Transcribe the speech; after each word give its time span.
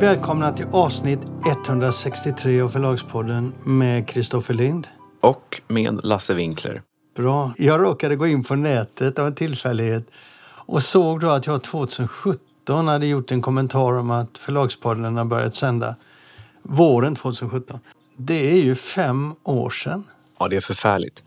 Välkomna 0.00 0.52
till 0.52 0.66
avsnitt 0.72 1.20
163 1.46 2.60
av 2.60 2.68
Förlagspodden 2.68 3.52
med 3.64 4.08
Kristoffer 4.08 4.54
Lind. 4.54 4.88
Och 5.20 5.62
med 5.68 6.00
Lasse 6.04 6.34
Winkler. 6.34 6.82
Bra. 7.16 7.52
Jag 7.58 7.82
råkade 7.82 8.16
gå 8.16 8.26
in 8.26 8.44
på 8.44 8.54
nätet 8.54 9.18
av 9.18 9.26
en 9.26 9.34
tillfällighet 9.34 10.06
och 10.66 10.82
såg 10.82 11.20
då 11.20 11.30
att 11.30 11.46
jag 11.46 11.62
2017 11.62 12.88
hade 12.88 13.06
gjort 13.06 13.30
en 13.30 13.42
kommentar 13.42 13.92
om 13.92 14.10
att 14.10 14.38
Förlagspodden 14.38 15.16
har 15.16 15.24
börjat 15.24 15.54
sända 15.54 15.96
våren 16.62 17.14
2017. 17.14 17.80
Det 18.16 18.50
är 18.50 18.62
ju 18.62 18.74
fem 18.74 19.34
år 19.44 19.70
sedan. 19.70 20.04
Ja, 20.38 20.48
det 20.48 20.56
är 20.56 20.60
förfärligt. 20.60 21.24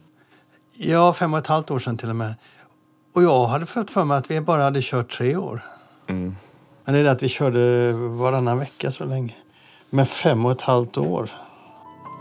Ja, 0.78 1.14
fem 1.14 1.34
och 1.34 1.40
ett 1.40 1.48
halvt 1.48 1.72
år 1.72 1.80
sedan 1.80 1.98
till 1.98 2.10
och 2.10 2.16
med. 2.16 2.36
Och 3.16 3.24
jag 3.24 3.48
hade 3.48 3.66
fått 3.66 3.92
för 3.92 4.04
mig 4.04 4.18
att 4.18 4.32
vi 4.32 4.42
bara 4.42 4.64
hade 4.64 4.82
kört 4.82 5.18
tre 5.18 5.36
år. 5.36 5.62
Mm. 6.08 6.36
Men 6.86 6.94
det 6.94 7.00
är 7.00 7.04
det 7.04 7.12
att 7.12 7.24
vi 7.24 7.30
körde 7.30 7.94
varannan 7.94 8.60
vecka 8.60 8.92
så 8.92 9.06
länge. 9.06 9.34
Men 9.90 10.06
fem 10.06 10.46
och 10.46 10.52
ett 10.52 10.62
halvt 10.62 10.98
år. 10.98 11.30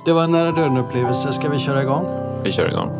Det 0.04 0.12
var 0.12 0.24
en 0.24 0.32
nära 0.32 0.52
döden-upplevelse. 0.52 1.32
Ska 1.32 1.48
vi 1.48 1.58
köra 1.58 1.82
igång? 1.82 2.06
Vi 2.44 2.52
kör 2.52 2.68
igång. 2.68 2.90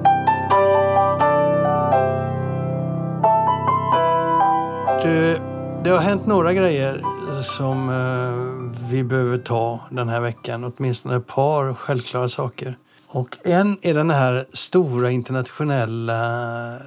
Du, 5.03 5.39
det 5.85 5.91
har 5.91 5.99
hänt 5.99 6.27
några 6.27 6.53
grejer 6.53 7.03
som 7.43 7.89
eh, 7.89 8.89
vi 8.91 9.05
behöver 9.05 9.39
ta 9.39 9.81
den 9.91 10.09
här 10.09 10.21
veckan. 10.21 10.73
Åtminstone 10.77 11.17
ett 11.17 11.27
par 11.27 11.75
självklara 11.75 12.29
saker. 12.29 12.77
Och 13.09 13.37
en 13.45 13.79
är 13.83 13.95
den 13.95 14.11
här 14.11 14.47
stora 14.53 15.11
internationella 15.11 16.79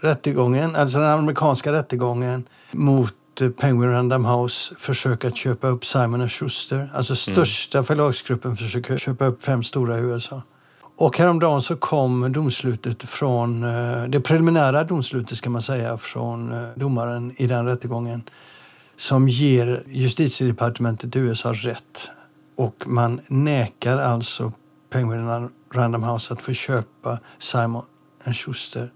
rättegången, 0.00 0.76
alltså 0.76 0.98
den 0.98 1.10
amerikanska 1.10 1.72
rättegången 1.72 2.48
mot 2.70 3.14
Penguin 3.56 3.90
Random 3.90 4.24
House 4.24 4.74
försök 4.78 5.24
att 5.24 5.36
köpa 5.36 5.68
upp 5.68 5.84
Simon 5.84 6.28
Schuster. 6.28 6.90
Alltså 6.94 7.16
största 7.16 7.78
mm. 7.78 7.86
förlagsgruppen 7.86 8.56
försöker 8.56 8.96
köpa 8.96 9.24
upp 9.26 9.44
fem 9.44 9.62
stora 9.62 9.98
i 9.98 10.00
USA. 10.00 10.42
Och 10.96 11.18
häromdagen 11.18 11.62
så 11.62 11.76
kom 11.76 12.32
domslutet 12.32 13.02
från, 13.02 13.64
eh, 13.64 14.04
det 14.04 14.20
preliminära 14.20 14.84
domslutet 14.84 15.38
ska 15.38 15.50
man 15.50 15.62
säga, 15.62 15.98
från 15.98 16.52
eh, 16.52 16.68
domaren 16.76 17.34
i 17.36 17.46
den 17.46 17.66
rättegången 17.66 18.22
som 18.96 19.28
ger 19.28 19.82
justitiedepartementet 19.86 21.16
i 21.16 21.18
USA 21.18 21.52
rätt. 21.52 22.10
Och 22.56 22.84
man 22.86 23.20
nekar 23.26 23.98
alltså 23.98 24.52
Penguin 24.90 25.50
Random 25.74 26.04
House 26.04 26.32
att 26.32 26.42
få 26.42 26.52
köpa 26.52 27.18
Simon 27.38 27.84
Schuster. 28.32 28.92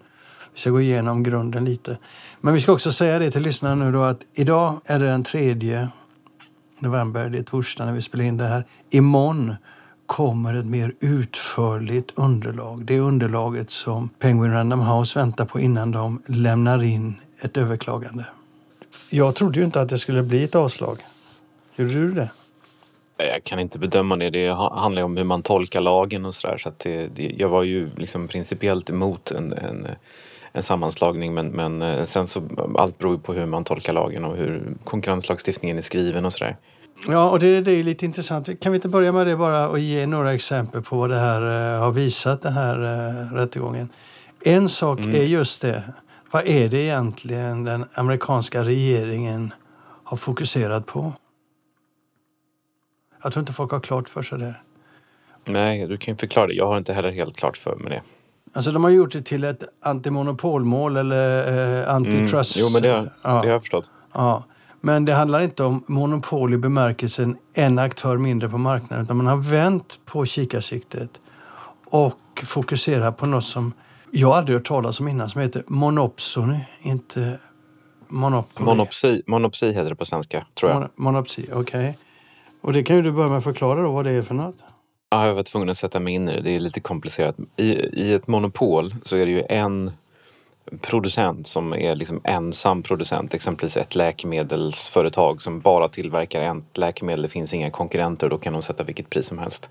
Vi 0.58 0.60
ska 0.60 0.70
gå 0.70 0.80
igenom 0.80 1.22
grunden 1.22 1.64
lite. 1.64 1.98
Men 2.40 2.54
vi 2.54 2.60
ska 2.60 2.72
också 2.72 2.92
säga 2.92 3.18
det 3.18 3.30
till 3.30 3.42
lyssnarna 3.42 3.84
nu 3.84 3.92
då 3.92 4.02
att 4.02 4.20
idag 4.34 4.80
är 4.84 4.98
det 4.98 5.06
den 5.06 5.24
3 5.24 5.88
november, 6.78 7.28
det 7.28 7.38
är 7.38 7.42
torsdag 7.42 7.84
när 7.84 7.92
vi 7.92 8.02
spelar 8.02 8.24
in 8.24 8.36
det 8.36 8.44
här. 8.44 8.66
Imorgon 8.90 9.54
kommer 10.06 10.54
ett 10.54 10.66
mer 10.66 10.94
utförligt 11.00 12.12
underlag. 12.14 12.84
Det 12.84 12.98
underlaget 13.00 13.70
som 13.70 14.08
Penguin 14.08 14.52
Random 14.52 14.80
House 14.80 15.18
väntar 15.18 15.44
på 15.44 15.60
innan 15.60 15.90
de 15.90 16.22
lämnar 16.26 16.82
in 16.82 17.20
ett 17.40 17.56
överklagande. 17.56 18.26
Jag 19.10 19.34
trodde 19.34 19.58
ju 19.58 19.64
inte 19.64 19.80
att 19.80 19.88
det 19.88 19.98
skulle 19.98 20.22
bli 20.22 20.44
ett 20.44 20.54
avslag. 20.54 20.98
Gjorde 21.76 21.94
du 21.94 22.12
det? 22.12 22.30
Jag 23.16 23.44
kan 23.44 23.58
inte 23.58 23.78
bedöma 23.78 24.16
det. 24.16 24.30
Det 24.30 24.54
handlar 24.54 25.00
ju 25.00 25.04
om 25.04 25.16
hur 25.16 25.24
man 25.24 25.42
tolkar 25.42 25.80
lagen 25.80 26.26
och 26.26 26.34
sådär. 26.34 26.58
Så, 26.58 26.72
så 26.78 27.08
jag 27.16 27.48
var 27.48 27.62
ju 27.62 27.90
liksom 27.96 28.28
principiellt 28.28 28.90
emot 28.90 29.30
en, 29.30 29.52
en 29.52 29.86
en 30.58 30.62
sammanslagning 30.62 31.34
men, 31.34 31.48
men 31.48 31.82
eh, 31.82 32.04
sen 32.04 32.26
så 32.26 32.42
allt 32.78 32.98
beror 32.98 33.18
på 33.18 33.32
hur 33.32 33.46
man 33.46 33.64
tolkar 33.64 33.92
lagen 33.92 34.24
och 34.24 34.36
hur 34.36 34.62
konkurrenslagstiftningen 34.84 35.78
är 35.78 35.82
skriven 35.82 36.24
och 36.24 36.32
sådär. 36.32 36.56
Ja, 37.06 37.30
och 37.30 37.38
det, 37.38 37.60
det 37.60 37.72
är 37.72 37.82
lite 37.82 38.04
intressant. 38.04 38.60
Kan 38.60 38.72
vi 38.72 38.76
inte 38.76 38.88
börja 38.88 39.12
med 39.12 39.26
det 39.26 39.36
bara 39.36 39.68
och 39.68 39.78
ge 39.78 40.06
några 40.06 40.34
exempel 40.34 40.82
på 40.82 40.96
vad 40.96 41.10
det 41.10 41.18
här 41.18 41.42
uh, 41.42 41.80
har 41.80 41.92
visat, 41.92 42.42
den 42.42 42.52
här 42.52 42.82
uh, 42.82 43.32
rättegången. 43.32 43.88
En 44.44 44.68
sak 44.68 44.98
mm. 44.98 45.14
är 45.14 45.24
just 45.24 45.62
det. 45.62 45.82
Vad 46.30 46.46
är 46.46 46.68
det 46.68 46.78
egentligen 46.78 47.64
den 47.64 47.84
amerikanska 47.94 48.64
regeringen 48.64 49.52
har 50.04 50.16
fokuserat 50.16 50.86
på? 50.86 51.12
Jag 53.22 53.32
tror 53.32 53.40
inte 53.40 53.52
folk 53.52 53.70
har 53.70 53.80
klart 53.80 54.08
för 54.08 54.22
sig 54.22 54.38
det. 54.38 54.54
Nej, 55.44 55.86
du 55.86 55.96
kan 55.96 56.14
ju 56.14 56.18
förklara 56.18 56.46
det. 56.46 56.54
Jag 56.54 56.66
har 56.66 56.78
inte 56.78 56.92
heller 56.92 57.10
helt 57.10 57.36
klart 57.36 57.56
för 57.56 57.76
mig 57.76 57.90
det. 57.90 58.02
Alltså 58.58 58.72
de 58.72 58.84
har 58.84 58.90
gjort 58.90 59.12
det 59.12 59.22
till 59.22 59.44
ett 59.44 59.62
antimonopolmål 59.82 60.96
eller 60.96 61.82
eh, 61.82 61.94
antitrust. 61.94 62.56
Mm. 62.56 62.66
Jo, 62.66 62.72
men 62.72 62.82
det, 62.82 62.88
ja. 62.88 63.08
det 63.22 63.28
har 63.28 63.46
jag 63.46 63.60
förstått. 63.60 63.90
Ja. 64.12 64.44
Men 64.80 65.04
det 65.04 65.12
handlar 65.12 65.40
inte 65.40 65.64
om 65.64 65.84
monopol 65.86 66.54
i 66.54 66.56
bemärkelsen 66.56 67.36
en 67.54 67.78
aktör 67.78 68.18
mindre 68.18 68.48
på 68.48 68.58
marknaden. 68.58 69.04
Utan 69.04 69.16
man 69.16 69.26
har 69.26 69.36
vänt 69.36 70.00
på 70.04 70.26
kikarsiktet 70.26 71.10
och 71.86 72.44
fokuserar 72.44 73.12
på 73.12 73.26
något 73.26 73.44
som 73.44 73.72
jag 74.10 74.32
aldrig 74.32 74.56
hört 74.56 74.66
talas 74.66 75.00
om 75.00 75.08
innan 75.08 75.30
som 75.30 75.40
heter 75.40 75.62
monopsony, 75.66 76.60
inte 76.80 77.38
monopoly. 78.08 78.66
Monopsi, 78.66 79.22
monopsi 79.26 79.66
heter 79.66 79.88
det 79.88 79.96
på 79.96 80.04
svenska, 80.04 80.46
tror 80.60 80.70
jag. 80.70 80.80
Mon 80.80 80.88
monopsi, 80.96 81.48
okej. 81.52 81.60
Okay. 81.60 81.92
Och 82.60 82.72
det 82.72 82.82
kan 82.82 82.96
ju 82.96 83.02
du 83.02 83.12
börja 83.12 83.28
med 83.28 83.38
att 83.38 83.44
förklara 83.44 83.82
då 83.82 83.92
vad 83.92 84.04
det 84.04 84.10
är 84.10 84.22
för 84.22 84.34
något. 84.34 84.56
Ja, 85.10 85.26
jag 85.26 85.34
var 85.34 85.42
tvungen 85.42 85.68
att 85.68 85.78
sätta 85.78 86.00
mig 86.00 86.14
in 86.14 86.28
i 86.28 86.32
det. 86.32 86.40
Det 86.40 86.56
är 86.56 86.60
lite 86.60 86.80
komplicerat. 86.80 87.36
I, 87.56 87.72
I 88.02 88.12
ett 88.12 88.28
monopol 88.28 88.94
så 89.02 89.16
är 89.16 89.26
det 89.26 89.32
ju 89.32 89.42
en 89.48 89.90
producent 90.80 91.46
som 91.46 91.72
är 91.72 91.94
liksom 91.94 92.20
ensam 92.24 92.82
producent. 92.82 93.34
Exempelvis 93.34 93.76
ett 93.76 93.94
läkemedelsföretag 93.94 95.42
som 95.42 95.60
bara 95.60 95.88
tillverkar 95.88 96.56
ett 96.56 96.78
läkemedel. 96.78 97.22
Det 97.22 97.28
finns 97.28 97.54
inga 97.54 97.70
konkurrenter 97.70 98.26
och 98.26 98.30
då 98.30 98.38
kan 98.38 98.52
de 98.52 98.62
sätta 98.62 98.84
vilket 98.84 99.10
pris 99.10 99.26
som 99.26 99.38
helst. 99.38 99.70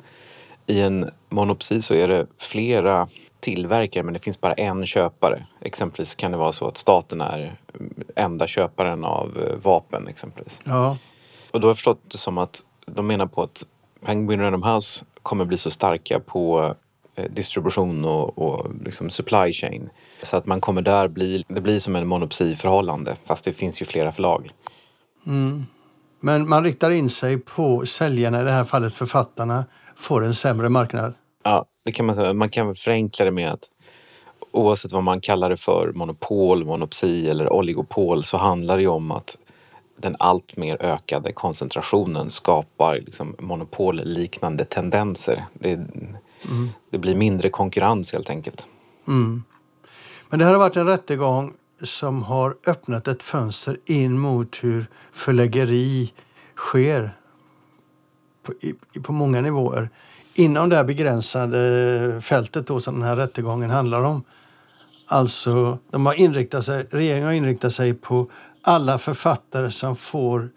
I 0.65 0.81
en 0.81 1.11
monopsi 1.29 1.81
så 1.81 1.93
är 1.93 2.07
det 2.07 2.27
flera 2.37 3.07
tillverkare 3.39 4.03
men 4.03 4.13
det 4.13 4.19
finns 4.19 4.41
bara 4.41 4.53
en 4.53 4.85
köpare. 4.85 5.45
Exempelvis 5.61 6.15
kan 6.15 6.31
det 6.31 6.37
vara 6.37 6.51
så 6.51 6.67
att 6.67 6.77
staten 6.77 7.21
är 7.21 7.55
enda 8.15 8.47
köparen 8.47 9.03
av 9.03 9.37
eh, 9.37 9.55
vapen 9.63 10.07
exempelvis. 10.07 10.61
Ja. 10.63 10.97
Och 11.51 11.61
då 11.61 11.67
har 11.67 11.69
jag 11.69 11.77
förstått 11.77 12.01
det 12.07 12.17
som 12.17 12.37
att 12.37 12.63
de 12.85 13.07
menar 13.07 13.25
på 13.25 13.43
att 13.43 13.65
Penguin 14.05 14.41
Random 14.41 14.63
House 14.63 15.05
kommer 15.27 15.45
bli 15.45 15.57
så 15.57 15.69
starka 15.69 16.19
på 16.19 16.75
eh, 17.15 17.25
distribution 17.31 18.05
och, 18.05 18.37
och 18.37 18.71
liksom 18.85 19.09
supply 19.09 19.53
chain. 19.53 19.89
Så 20.23 20.37
att 20.37 20.45
man 20.45 20.61
kommer 20.61 20.81
där 20.81 21.07
bli, 21.07 21.43
det 21.47 21.61
blir 21.61 21.79
som 21.79 21.95
en 21.95 22.07
monopsi-förhållande 22.07 23.15
fast 23.25 23.43
det 23.45 23.53
finns 23.53 23.81
ju 23.81 23.85
flera 23.85 24.11
förlag. 24.11 24.51
Mm. 25.25 25.65
Men 26.19 26.49
man 26.49 26.63
riktar 26.63 26.91
in 26.91 27.09
sig 27.09 27.37
på 27.37 27.85
säljarna, 27.85 28.41
i 28.41 28.43
det 28.43 28.51
här 28.51 28.65
fallet 28.65 28.93
författarna, 28.93 29.65
får 29.95 30.25
en 30.25 30.33
sämre 30.33 30.69
marknad? 30.69 31.13
Ja, 31.43 31.65
det 31.85 31.91
kan 31.91 32.05
man 32.05 32.15
säga. 32.15 32.33
Man 32.33 32.49
kan 32.49 32.75
förenkla 32.75 33.25
det 33.25 33.31
med 33.31 33.51
att 33.51 33.63
oavsett 34.51 34.91
vad 34.91 35.03
man 35.03 35.21
kallar 35.21 35.49
det 35.49 35.57
för, 35.57 35.91
monopol, 35.95 36.65
monopsi 36.65 37.29
eller 37.29 37.53
oligopol, 37.53 38.23
så 38.23 38.37
handlar 38.37 38.75
det 38.75 38.81
ju 38.81 38.89
om 38.89 39.11
att 39.11 39.37
den 39.97 40.15
allt 40.19 40.57
mer 40.57 40.77
ökade 40.81 41.33
koncentrationen 41.33 42.31
skapar 42.31 42.95
liksom 42.95 43.35
monopolliknande 43.39 44.65
tendenser. 44.65 45.45
Det, 45.53 45.71
mm. 45.71 46.17
det, 46.91 46.97
blir 46.97 47.15
mindre 47.15 47.49
konkurrens 47.49 48.13
helt 48.13 48.29
enkelt. 48.29 48.67
Mm. 49.07 49.43
Men 50.29 50.39
det 50.39 50.45
här 50.45 50.51
har 50.51 50.59
varit 50.59 50.75
en 50.75 50.87
rättegång 50.87 51.53
som 51.83 52.23
har 52.23 52.55
öppnat 52.67 53.07
ett 53.07 53.23
fönster 53.23 53.79
in 53.85 54.19
mot 54.19 54.57
hur 54.61 54.85
förläggeri 55.11 56.13
sker 56.55 57.11
på, 58.43 58.53
i, 58.61 58.99
på 59.03 59.11
många 59.11 59.41
nivåer. 59.41 59.89
Inom 60.33 60.69
det 60.69 60.75
här 60.75 60.83
begränsade 60.83 62.21
fältet 62.21 62.67
då 62.67 62.79
som 62.79 62.93
den 62.93 63.03
här 63.03 63.15
rättegången 63.15 63.69
handlar 63.69 64.03
om. 64.03 64.23
Alltså, 65.09 65.77
de 65.91 66.05
har 66.05 66.13
inriktat 66.13 66.65
sig, 66.65 66.85
regeringen 66.89 67.25
har 67.25 67.33
inriktat 67.33 67.73
sig 67.73 67.93
på 67.93 68.31
alla 68.61 68.97
författare 68.97 69.71
som 69.71 69.95
får 69.95 70.49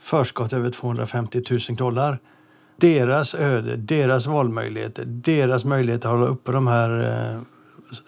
förskott 0.00 0.52
över 0.52 0.70
250 0.70 1.42
000 1.50 1.76
dollar. 1.76 2.18
Deras 2.76 3.34
öde, 3.34 3.76
deras 3.76 4.26
valmöjligheter, 4.26 5.04
deras 5.06 5.64
möjlighet 5.64 6.04
att 6.04 6.10
hålla 6.10 6.26
uppe 6.26 6.52
de 6.52 6.66
här 6.66 7.04
eh, 7.34 7.40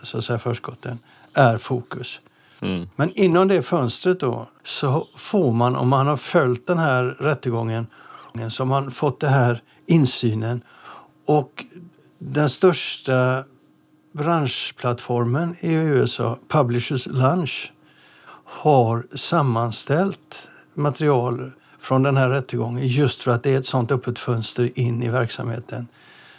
så 0.02 0.18
att 0.18 0.24
säga, 0.24 0.38
förskotten 0.38 0.98
är 1.34 1.58
fokus. 1.58 2.20
Mm. 2.60 2.88
Men 2.96 3.12
inom 3.14 3.48
det 3.48 3.62
fönstret 3.62 4.20
då 4.20 4.48
så 4.64 5.08
får 5.16 5.52
man, 5.52 5.76
om 5.76 5.88
man 5.88 6.06
har 6.06 6.16
följt 6.16 6.66
den 6.66 6.78
här 6.78 7.04
rättegången, 7.04 7.86
så 8.50 8.62
har 8.62 8.68
man 8.68 8.90
fått 8.90 9.20
den 9.20 9.32
här 9.32 9.62
insynen. 9.86 10.62
Och 11.26 11.64
den 12.18 12.48
största 12.48 13.44
branschplattformen 14.12 15.56
i 15.60 15.74
USA, 15.74 16.38
Publishers 16.48 17.06
Lunch, 17.06 17.72
har 18.50 19.06
sammanställt 19.14 20.50
material 20.74 21.52
från 21.80 22.02
den 22.02 22.16
här 22.16 22.30
rättegången 22.30 22.86
just 22.86 23.22
för 23.22 23.30
att 23.30 23.42
det 23.42 23.54
är 23.54 23.58
ett 23.58 23.66
sånt 23.66 23.90
öppet 23.90 24.18
fönster 24.18 24.78
in 24.78 25.02
i 25.02 25.08
verksamheten. 25.08 25.88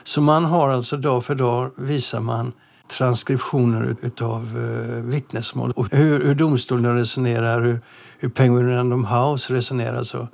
Så 0.04 0.22
man 0.22 0.46
har 0.46 0.70
alltså 0.70 0.98
dag 0.98 1.26
för 1.26 1.36
dag 1.36 1.72
visar 1.76 2.20
man 2.20 2.54
transkriptioner 2.92 3.96
utav 4.02 4.58
uh, 4.58 5.04
vittnesmål 5.04 5.72
och 5.72 5.88
hur, 5.92 6.24
hur 6.24 6.36
domstolen 6.36 6.96
resonerar, 6.96 7.62
hur, 7.62 7.82
hur 8.20 8.30
Penguin 8.30 8.70
Random 8.70 9.06
House 9.06 9.54
resonerar. 9.54 10.04
Så. 10.04 10.28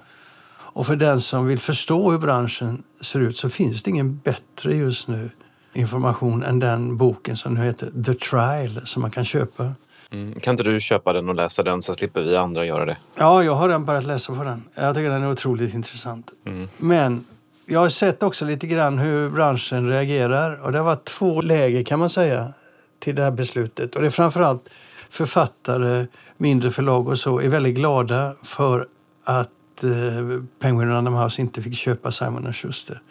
Och 0.77 0.87
för 0.87 0.95
den 0.95 1.21
som 1.21 1.45
vill 1.45 1.59
förstå 1.59 2.11
hur 2.11 2.19
branschen 2.19 2.83
ser 3.01 3.19
ut 3.19 3.37
så 3.37 3.49
finns 3.49 3.83
det 3.83 3.89
ingen 3.89 4.17
bättre 4.17 4.75
just 4.75 5.07
nu 5.07 5.29
information 5.73 6.43
än 6.43 6.59
den 6.59 6.97
boken 6.97 7.37
som 7.37 7.53
nu 7.53 7.61
heter 7.61 8.03
The 8.03 8.13
Trial 8.13 8.81
som 8.85 9.01
man 9.01 9.11
kan 9.11 9.25
köpa. 9.25 9.71
Mm. 10.11 10.39
Kan 10.39 10.53
inte 10.53 10.63
du 10.63 10.79
köpa 10.79 11.13
den 11.13 11.29
och 11.29 11.35
läsa 11.35 11.63
den 11.63 11.81
så 11.81 11.93
slipper 11.93 12.21
vi 12.21 12.35
andra 12.35 12.65
göra 12.65 12.85
det? 12.85 12.97
Ja, 13.15 13.43
jag 13.43 13.55
har 13.55 13.67
redan 13.67 13.85
börjat 13.85 14.05
läsa 14.05 14.35
på 14.35 14.43
den. 14.43 14.63
Jag 14.75 14.95
tycker 14.95 15.09
den 15.09 15.23
är 15.23 15.31
otroligt 15.31 15.73
intressant. 15.73 16.31
Mm. 16.45 16.67
Men 16.77 17.25
jag 17.65 17.79
har 17.79 17.89
sett 17.89 18.23
också 18.23 18.45
lite 18.45 18.67
grann 18.67 18.97
hur 18.97 19.29
branschen 19.29 19.89
reagerar 19.89 20.61
och 20.61 20.71
det 20.71 20.77
har 20.77 20.85
varit 20.85 21.05
två 21.05 21.41
läger 21.41 21.83
kan 21.83 21.99
man 21.99 22.09
säga 22.09 22.53
till 22.99 23.15
det 23.15 23.21
här 23.21 23.31
beslutet. 23.31 23.95
Och 23.95 24.01
det 24.01 24.07
är 24.07 24.11
framförallt 24.11 24.69
författare, 25.09 26.07
mindre 26.37 26.71
förlag 26.71 27.07
och 27.07 27.19
så 27.19 27.41
är 27.41 27.49
väldigt 27.49 27.75
glada 27.75 28.35
för 28.43 28.87
att 29.23 29.83
eh, 29.83 30.41
Penguin 30.59 30.91
Random 30.91 31.13
House 31.13 31.41
inte 31.41 31.61
fick 31.61 31.77
köpa 31.77 32.11
Simon 32.11 32.53
Schuster. 32.53 33.01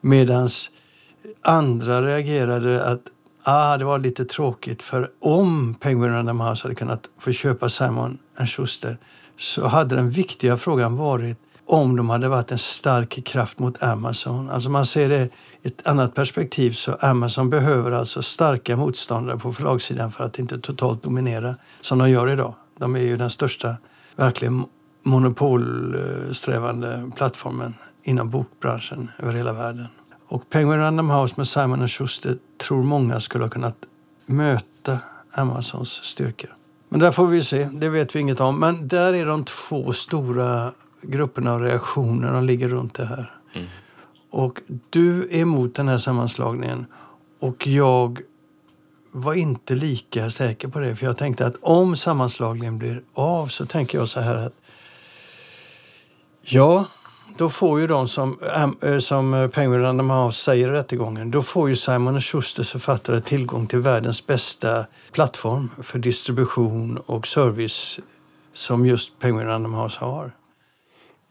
Medan 0.00 0.48
andra 1.42 2.02
reagerade 2.02 2.84
att 2.84 3.00
ah, 3.42 3.76
det 3.76 3.84
var 3.84 3.98
lite 3.98 4.24
tråkigt 4.24 4.82
för 4.82 5.10
om 5.20 5.74
Penguin 5.80 6.12
Random 6.12 6.40
House 6.40 6.62
hade 6.62 6.74
kunnat 6.74 7.10
få 7.18 7.32
köpa 7.32 7.68
Simon 7.68 8.18
Schuster 8.46 8.98
så 9.38 9.66
hade 9.66 9.96
den 9.96 10.10
viktiga 10.10 10.56
frågan 10.56 10.96
varit 10.96 11.38
om 11.66 11.96
de 11.96 12.10
hade 12.10 12.28
varit 12.28 12.52
en 12.52 12.58
stark 12.58 13.24
kraft 13.24 13.58
mot 13.58 13.82
Amazon. 13.82 14.50
Alltså 14.50 14.70
man 14.70 14.86
ser 14.86 15.08
det 15.08 15.28
i 15.62 15.68
ett 15.68 15.86
annat 15.86 16.14
perspektiv 16.14 16.72
så 16.72 16.92
Amazon 16.92 17.50
behöver 17.50 17.90
alltså 17.90 18.22
starka 18.22 18.76
motståndare 18.76 19.38
på 19.38 19.52
förlagssidan 19.52 20.12
för 20.12 20.24
att 20.24 20.38
inte 20.38 20.58
totalt 20.58 21.02
dominera 21.02 21.54
som 21.80 21.98
de 21.98 22.10
gör 22.10 22.32
idag. 22.32 22.54
De 22.78 22.96
är 22.96 23.00
ju 23.00 23.16
den 23.16 23.30
största 23.30 23.76
verkligen 24.16 24.64
monopolsträvande 25.02 27.10
plattformen 27.16 27.74
inom 28.02 28.30
bokbranschen 28.30 29.10
över 29.18 29.32
hela 29.32 29.52
världen. 29.52 29.86
Och 30.28 30.50
Penguin 30.50 30.80
Random 30.80 31.10
House 31.10 31.34
med 31.36 31.48
Simon 31.48 31.88
Schuster 31.88 32.36
tror 32.60 32.82
många 32.82 33.20
skulle 33.20 33.44
ha 33.44 33.50
kunnat 33.50 33.76
möta 34.26 34.98
Amazons 35.32 35.90
styrka. 35.90 36.48
Men 36.88 37.00
där 37.00 37.12
får 37.12 37.26
vi 37.26 37.44
se, 37.44 37.68
det 37.72 37.88
vet 37.88 38.16
vi 38.16 38.20
inget 38.20 38.40
om. 38.40 38.60
Men 38.60 38.88
där 38.88 39.12
är 39.12 39.26
de 39.26 39.44
två 39.44 39.92
stora 39.92 40.72
grupperna 41.02 41.52
av 41.52 41.60
reaktioner 41.60 42.42
ligger 42.42 42.68
runt 42.68 42.94
det 42.94 43.06
här. 43.06 43.32
Mm. 43.54 43.66
Och 44.30 44.60
du 44.90 45.22
är 45.22 45.40
emot 45.40 45.74
den 45.74 45.88
här 45.88 45.98
sammanslagningen 45.98 46.86
och 47.40 47.66
jag 47.66 48.20
var 49.12 49.34
inte 49.34 49.74
lika 49.74 50.30
säker 50.30 50.68
på 50.68 50.78
det. 50.78 50.96
För 50.96 51.06
jag 51.06 51.16
tänkte 51.16 51.46
att 51.46 51.56
om 51.60 51.96
sammanslagningen 51.96 52.78
blir 52.78 53.02
av 53.14 53.46
så 53.46 53.66
tänker 53.66 53.98
jag 53.98 54.08
så 54.08 54.20
här 54.20 54.36
att 54.36 54.54
ja, 56.42 56.86
då 57.40 57.48
får 57.48 57.80
ju 57.80 57.86
de 57.86 58.08
som, 58.08 58.38
eh, 58.82 58.98
som 58.98 59.50
Penguin 59.52 59.82
Random 59.82 60.10
House 60.10 60.42
säger 60.42 60.68
i 60.68 60.70
rättegången, 60.70 61.30
då 61.30 61.42
får 61.42 61.68
ju 61.68 61.76
Simon 61.76 62.20
Schusters 62.20 62.70
författare 62.70 63.20
tillgång 63.20 63.66
till 63.66 63.78
världens 63.78 64.26
bästa 64.26 64.86
plattform 65.12 65.70
för 65.82 65.98
distribution 65.98 66.98
och 67.06 67.26
service 67.26 68.00
som 68.54 68.86
just 68.86 69.18
Penguin 69.18 69.46
Random 69.46 69.74
House 69.74 69.98
har. 70.00 70.32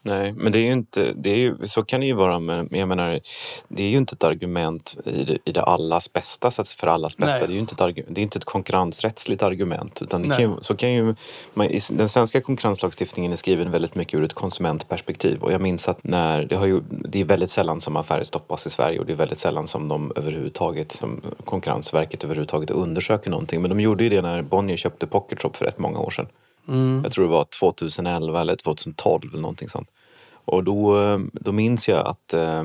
Nej, 0.10 0.34
men 0.34 0.52
det 0.52 0.60
är 0.60 0.64
ju 0.64 0.72
inte, 0.72 1.14
det 1.16 1.30
är 1.30 1.38
ju, 1.38 1.56
så 1.68 1.84
kan 1.84 2.00
det 2.00 2.06
ju 2.06 2.14
vara, 2.14 2.40
men 2.40 2.70
jag 2.72 2.88
menar, 2.88 3.20
det 3.68 3.84
är 3.84 3.90
ju 3.90 3.98
inte 3.98 4.14
ett 4.14 4.24
argument 4.24 4.98
i 5.06 5.24
det, 5.24 5.38
i 5.46 5.52
det 5.52 5.64
allas 5.64 6.14
bästa, 6.14 6.52
så 6.52 6.64
för 6.64 6.88
allas 6.88 7.18
bästa. 7.18 7.32
Nej. 7.32 7.48
Det 7.48 7.54
är 7.54 7.56
ju 7.56 7.60
inte 7.60 7.74
ett, 7.74 7.80
argu- 7.80 8.06
det 8.08 8.22
är 8.22 8.24
inte 8.24 8.38
ett 8.38 8.46
konkurrensrättsligt 8.46 9.44
argument. 9.44 10.02
Utan 10.02 10.30
kan 10.30 10.42
ju, 10.42 10.50
så 10.62 10.76
kan 10.76 10.94
ju, 10.94 11.16
man, 11.54 11.70
den 11.92 12.10
svenska 12.10 12.42
konkurrenslagstiftningen 12.42 13.32
är 13.32 13.36
skriven 13.36 13.72
väldigt 13.72 13.96
mycket 13.96 14.14
ur 14.14 14.24
ett 14.24 14.34
konsumentperspektiv. 14.34 15.42
Och 15.44 15.52
jag 15.52 15.62
minns 15.62 15.88
att 15.88 16.04
när, 16.04 16.46
det, 16.46 16.56
har 16.56 16.66
ju, 16.66 16.82
det 16.90 17.22
är 17.22 17.26
väldigt 17.26 17.50
sällan 17.50 17.82
som 17.82 17.96
affärer 17.96 18.24
stoppas 18.24 18.68
i 18.68 18.70
Sverige 18.70 19.00
och 19.00 19.06
det 19.06 19.14
är 19.14 19.18
väldigt 19.18 19.40
sällan 19.40 19.68
som 19.68 19.88
de 19.88 20.12
överhuvudtaget, 20.16 20.92
som 20.92 21.22
Konkurrensverket 21.46 22.24
överhuvudtaget 22.24 22.72
undersöker 22.72 23.30
någonting. 23.30 23.62
Men 23.62 23.70
de 23.70 23.80
gjorde 23.80 24.04
ju 24.04 24.10
det 24.10 24.22
när 24.22 24.42
Bonnier 24.42 24.78
köpte 24.78 25.08
Pocket 25.08 25.42
Shop 25.42 25.52
för 25.54 25.66
rätt 25.66 25.80
många 25.80 26.00
år 26.00 26.12
sedan. 26.12 26.28
Mm. 26.68 27.02
Jag 27.04 27.12
tror 27.12 27.26
det 27.26 27.32
var 27.32 27.44
2011 27.60 28.42
eller 28.42 28.56
2012 28.56 29.30
eller 29.32 29.42
någonting 29.42 29.70
sånt. 29.70 29.90
Och 30.46 30.64
då, 30.64 31.02
eh, 31.02 31.20
då 31.34 31.52
minns 31.52 31.88
jag 31.88 32.08
att 32.08 32.34
eh, 32.34 32.64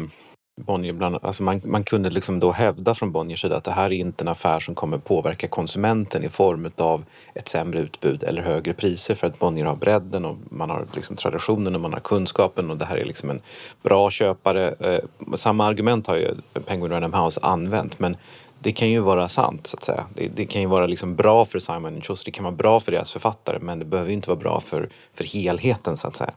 Bonnier 0.61 0.93
bland, 0.93 1.19
alltså 1.23 1.43
man, 1.43 1.61
man 1.65 1.85
kunde 1.85 2.11
liksom 2.11 2.41
då 2.41 2.53
hävda 2.53 2.95
från 2.95 3.13
Bonniers 3.13 3.41
sida 3.41 3.57
att 3.57 3.65
det 3.65 3.71
här 3.71 3.87
är 3.87 3.93
inte 3.93 4.25
en 4.25 4.29
affär 4.29 4.61
som 4.61 4.75
kommer 4.75 4.99
påverka 4.99 5.49
konsumenten 5.49 6.25
i 6.25 6.29
form 6.29 6.71
av 6.77 7.05
ett 7.35 7.49
sämre 7.49 7.81
utbud 7.81 8.23
eller 8.23 8.43
högre 8.43 8.73
priser 8.73 9.15
för 9.15 9.27
att 9.27 9.39
Bonnier 9.39 9.65
har 9.65 9.77
bredden 9.77 10.25
och 10.25 10.37
man 10.51 10.71
har 10.71 10.87
liksom 10.95 11.17
traditionen 11.17 11.75
och 11.75 11.81
man 11.81 11.93
har 11.93 12.01
kunskapen 12.01 12.71
och 12.71 12.77
det 12.77 12.85
här 12.85 12.97
är 12.97 13.05
liksom 13.05 13.31
en 13.31 13.41
bra 13.83 14.11
köpare. 14.11 14.75
Eh, 14.81 15.35
samma 15.35 15.67
argument 15.67 16.07
har 16.07 16.17
ju 16.17 16.35
Penguin 16.67 16.93
Random 16.93 17.15
House 17.15 17.41
använt 17.43 17.99
men 17.99 18.17
det 18.65 18.73
kan 18.73 18.91
ju 18.91 19.01
vara 19.01 19.29
sant 19.29 19.67
så 19.67 19.77
att 19.77 19.85
säga. 19.85 20.07
Det, 20.15 20.29
det 20.29 20.45
kan 20.45 20.61
ju 20.61 20.67
vara 20.67 20.87
liksom 20.87 21.17
bra 21.17 21.45
för 21.45 21.59
Simon 21.59 22.01
Schuster, 22.01 22.25
det 22.25 22.31
kan 22.31 22.45
vara 22.45 22.55
bra 22.55 22.81
för 22.81 22.93
deras 22.93 23.13
författare 23.13 23.59
men 23.61 23.79
det 23.79 23.85
behöver 23.85 24.11
ju 24.11 24.15
inte 24.15 24.29
vara 24.29 24.39
bra 24.39 24.61
för, 24.61 24.89
för 25.15 25.25
helheten 25.25 25.97
så 25.97 26.09
att 26.09 26.17
säga. 26.17 26.33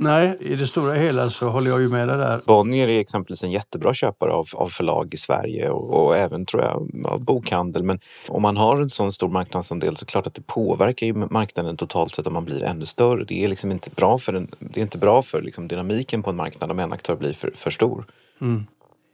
Nej, 0.00 0.36
i 0.40 0.54
det 0.54 0.66
stora 0.66 0.92
hela 0.92 1.30
så 1.30 1.48
håller 1.48 1.70
jag 1.70 1.80
ju 1.80 1.88
med 1.88 2.08
dig 2.08 2.16
där. 2.16 2.40
Bonnier 2.46 2.88
är 2.88 3.00
exempelvis 3.00 3.44
en 3.44 3.50
jättebra 3.50 3.94
köpare 3.94 4.32
av, 4.32 4.48
av 4.54 4.68
förlag 4.68 5.14
i 5.14 5.16
Sverige 5.16 5.70
och, 5.70 6.06
och 6.06 6.16
även 6.16 6.46
tror 6.46 6.62
jag 6.62 7.06
av 7.06 7.20
bokhandel. 7.20 7.82
Men 7.82 8.00
om 8.28 8.42
man 8.42 8.56
har 8.56 8.76
en 8.76 8.90
sån 8.90 9.12
stor 9.12 9.28
marknadsandel 9.28 9.96
så 9.96 10.02
är 10.02 10.06
det 10.06 10.10
klart 10.10 10.26
att 10.26 10.34
det 10.34 10.46
påverkar 10.46 11.06
ju 11.06 11.14
marknaden 11.14 11.76
totalt 11.76 12.14
sett 12.14 12.26
om 12.26 12.32
man 12.32 12.44
blir 12.44 12.62
ännu 12.62 12.86
större. 12.86 13.24
Det 13.24 13.44
är 13.44 13.48
liksom 13.48 13.72
inte 13.72 13.90
bra 13.90 14.18
för, 14.18 14.32
en, 14.32 14.48
det 14.58 14.80
är 14.80 14.82
inte 14.82 14.98
bra 14.98 15.22
för 15.22 15.42
liksom 15.42 15.68
dynamiken 15.68 16.22
på 16.22 16.30
en 16.30 16.36
marknad 16.36 16.70
om 16.70 16.78
en 16.78 16.92
aktör 16.92 17.16
blir 17.16 17.32
för, 17.32 17.50
för 17.54 17.70
stor. 17.70 18.04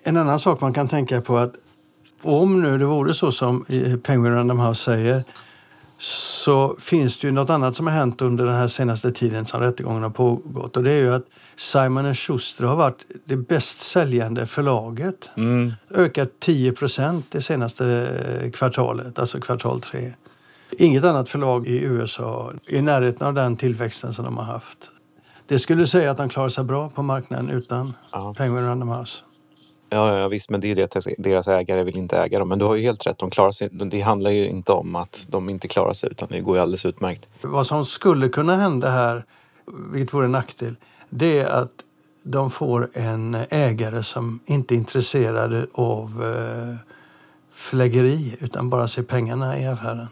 En 0.03 0.17
annan 0.17 0.39
sak 0.39 0.61
man 0.61 0.73
kan 0.73 0.89
tänka 0.89 1.21
på 1.21 1.37
att 1.37 1.55
om 2.27 2.63
nu 2.63 2.79
det 2.79 2.85
vore 2.85 3.15
så 3.15 3.33
som 3.33 3.65
i 3.69 3.97
Penguin 3.97 4.35
Random 4.35 4.59
House 4.61 4.85
säger 4.85 5.25
så 5.99 6.77
finns 6.81 7.19
det 7.19 7.27
ju 7.27 7.33
något 7.33 7.51
annat 7.51 7.77
som 7.77 7.87
har 7.87 7.95
hänt 7.95 8.23
under 8.23 8.45
den 8.45 8.55
här 8.55 8.67
senaste 8.69 9.13
tiden 9.13 9.47
som 9.47 9.61
rättegången 9.61 10.03
har 10.03 10.11
pågått. 10.11 10.77
Och 10.77 10.83
det 10.85 10.93
är 10.93 10.99
ju 10.99 11.15
att 11.15 11.25
Simon 11.57 12.15
Schuster 12.15 12.65
har 12.65 12.77
varit 12.77 12.99
det 13.25 13.37
bäst 13.37 13.81
säljande 13.81 14.47
förlaget. 14.47 15.31
Ökat 15.91 16.29
10 16.41 16.73
procent 16.73 17.27
det 17.31 17.43
senaste 17.43 17.87
eh, 18.43 18.51
kvartalet, 18.51 19.19
alltså 19.19 19.41
kvartal 19.41 19.81
tre. 19.81 20.13
Inget 20.79 21.05
annat 21.05 21.29
förlag 21.29 21.67
i 21.67 21.79
USA 21.85 22.53
är 22.67 22.75
i 22.79 22.83
närheten 22.83 23.27
av 23.27 23.35
den 23.35 23.57
tillväxten 23.57 24.15
som 24.15 24.25
de 24.25 24.37
har 24.37 24.45
haft. 24.45 24.91
Det 25.47 25.59
skulle 25.59 25.87
säga 25.87 26.11
att 26.11 26.17
de 26.17 26.29
klarar 26.29 26.49
sig 26.49 26.65
bra 26.65 26.89
på 26.89 27.03
marknaden 27.03 27.51
utan 27.51 27.93
Ja. 28.13 28.35
Penguin 28.39 28.67
Random 28.67 28.89
House. 28.89 29.19
Ja, 29.95 30.19
ja 30.19 30.29
visst, 30.29 30.51
men 30.51 30.61
det 30.61 30.67
är 30.67 30.69
ju 30.69 30.75
det 30.75 30.97
att 30.97 31.07
deras 31.19 31.49
ägare 31.49 31.85
vill 31.85 31.97
inte 31.97 32.19
äga 32.19 32.39
dem. 32.39 32.49
Men 32.49 32.59
du 32.59 32.65
har 32.65 32.75
ju 32.75 32.83
helt 32.83 33.07
rätt, 33.07 33.19
de 33.19 33.31
klarar 33.31 33.53
sig, 33.53 33.69
det 33.73 34.01
handlar 34.01 34.31
ju 34.31 34.49
inte 34.49 34.73
om 34.73 34.97
att 34.97 35.27
de 35.29 35.49
inte 35.49 35.69
klarar 35.69 35.93
sig 35.93 36.11
utan 36.11 36.29
det 36.29 36.41
går 36.41 36.57
ju 36.57 36.63
alldeles 36.63 36.87
utmärkt. 36.87 37.29
Vad 37.41 37.67
som 37.67 37.85
skulle 37.85 38.29
kunna 38.29 38.57
hända 38.57 38.91
här, 38.91 39.25
vilket 39.93 40.15
vore 40.15 40.25
en 40.25 40.33
nackdel, 40.33 40.77
det 41.11 41.39
är 41.39 41.47
att 41.47 41.71
de 42.23 42.51
får 42.51 42.91
en 42.95 43.37
ägare 43.51 44.03
som 44.03 44.41
inte 44.47 44.75
är 44.75 44.77
intresserad 44.77 45.67
av 45.75 46.25
eh, 46.25 46.77
förläggeri 47.53 48.37
utan 48.41 48.71
bara 48.71 48.89
ser 48.89 49.03
pengarna 49.03 49.59
i 49.59 49.67
affären. 49.67 50.09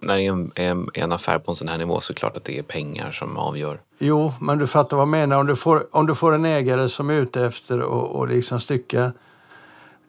När 0.00 0.16
det 0.16 0.22
är 0.22 0.32
en, 0.32 0.52
en, 0.54 0.88
en 0.94 1.12
affär 1.12 1.38
på 1.38 1.52
en 1.52 1.56
sån 1.56 1.68
här 1.68 1.78
nivå 1.78 2.00
så 2.00 2.12
är 2.12 2.14
det 2.14 2.18
klart 2.18 2.36
att 2.36 2.44
det 2.44 2.58
är 2.58 2.62
pengar 2.62 3.12
som 3.12 3.36
avgör. 3.36 3.80
Jo, 3.98 4.32
men 4.40 4.58
du 4.58 4.66
fattar 4.66 4.96
vad 4.96 5.02
jag 5.02 5.08
menar. 5.08 5.40
Om 5.40 5.46
du 5.46 5.56
får, 5.56 5.96
om 5.96 6.06
du 6.06 6.14
får 6.14 6.34
en 6.34 6.44
ägare 6.44 6.88
som 6.88 7.10
är 7.10 7.14
ute 7.14 7.44
efter 7.44 7.78
att 7.78 7.84
och 7.86 8.28
liksom 8.28 8.60
stycka 8.60 9.12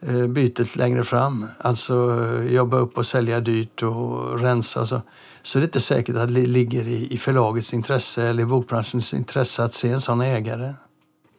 eh, 0.00 0.26
bytet 0.26 0.76
längre 0.76 1.04
fram, 1.04 1.46
alltså 1.58 2.24
eh, 2.24 2.54
jobba 2.54 2.76
upp 2.76 2.98
och 2.98 3.06
sälja 3.06 3.40
dyrt 3.40 3.82
och 3.82 4.40
rensa, 4.40 4.86
så, 4.86 5.00
så 5.42 5.58
är 5.58 5.60
det 5.60 5.64
inte 5.64 5.80
säkert 5.80 6.16
att 6.16 6.34
det 6.34 6.40
ligger 6.40 6.88
i, 6.88 7.14
i 7.14 7.18
förlagets 7.18 7.74
intresse 7.74 8.22
eller 8.22 8.42
i 8.42 8.46
bokbranschens 8.46 9.14
intresse 9.14 9.64
att 9.64 9.74
se 9.74 9.90
en 9.90 10.00
sån 10.00 10.20
ägare. 10.20 10.74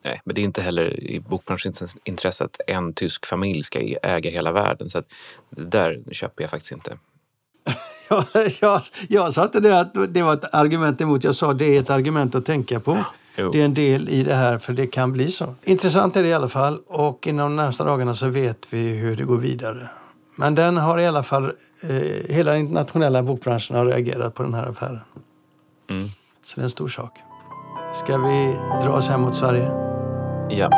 Nej, 0.03 0.21
men 0.23 0.35
det 0.35 0.41
är 0.41 0.43
inte 0.43 0.61
heller 0.61 1.03
i 1.03 1.19
bokbranschens 1.19 1.97
intresse 2.03 2.43
att 2.43 2.61
en 2.67 2.93
tysk 2.93 3.25
familj 3.25 3.63
ska 3.63 3.79
äga 4.03 4.29
hela 4.29 4.51
världen. 4.51 4.89
Så 4.89 4.97
att 4.97 5.05
det 5.49 5.65
där 5.65 6.03
köper 6.11 6.43
jag 6.43 6.51
faktiskt 6.51 6.71
inte. 6.71 6.97
Jag, 8.09 8.25
jag, 8.59 8.81
jag 9.07 9.33
sa 9.33 9.43
inte 9.43 9.59
det 9.59 9.79
att 9.79 10.13
det 10.13 10.21
var 10.21 10.33
ett 10.33 10.53
argument 10.53 11.01
emot. 11.01 11.23
Jag 11.23 11.35
sa 11.35 11.53
det 11.53 11.77
är 11.77 11.79
ett 11.79 11.89
argument 11.89 12.35
att 12.35 12.45
tänka 12.45 12.79
på. 12.79 12.97
Jo. 13.35 13.51
Det 13.51 13.61
är 13.61 13.65
en 13.65 13.73
del 13.73 14.09
i 14.09 14.23
det 14.23 14.35
här, 14.35 14.57
för 14.57 14.73
det 14.73 14.87
kan 14.87 15.11
bli 15.11 15.31
så. 15.31 15.55
Intressant 15.63 16.15
är 16.15 16.23
det 16.23 16.29
i 16.29 16.33
alla 16.33 16.49
fall. 16.49 16.79
Och 16.87 17.27
inom 17.27 17.49
de 17.49 17.55
närmsta 17.55 17.83
dagarna 17.83 18.15
så 18.15 18.27
vet 18.27 18.65
vi 18.69 18.89
hur 18.89 19.15
det 19.15 19.23
går 19.23 19.37
vidare. 19.37 19.89
Men 20.35 20.55
den 20.55 20.77
har 20.77 20.99
i 20.99 21.07
alla 21.07 21.23
fall, 21.23 21.51
eh, 21.81 22.35
hela 22.35 22.51
den 22.51 22.59
internationella 22.59 23.23
bokbranschen 23.23 23.75
har 23.75 23.85
reagerat 23.85 24.35
på 24.35 24.43
den 24.43 24.53
här 24.53 24.69
affären. 24.69 24.99
Mm. 25.89 26.09
Så 26.43 26.55
det 26.55 26.61
är 26.61 26.63
en 26.63 26.69
stor 26.69 26.87
sak. 26.87 27.11
Ska 27.93 28.17
vi 28.17 28.57
dra 28.83 28.91
oss 28.91 29.07
hem 29.07 29.21
mot 29.21 29.35
Sverige? 29.35 29.71
Ja. 30.49 30.69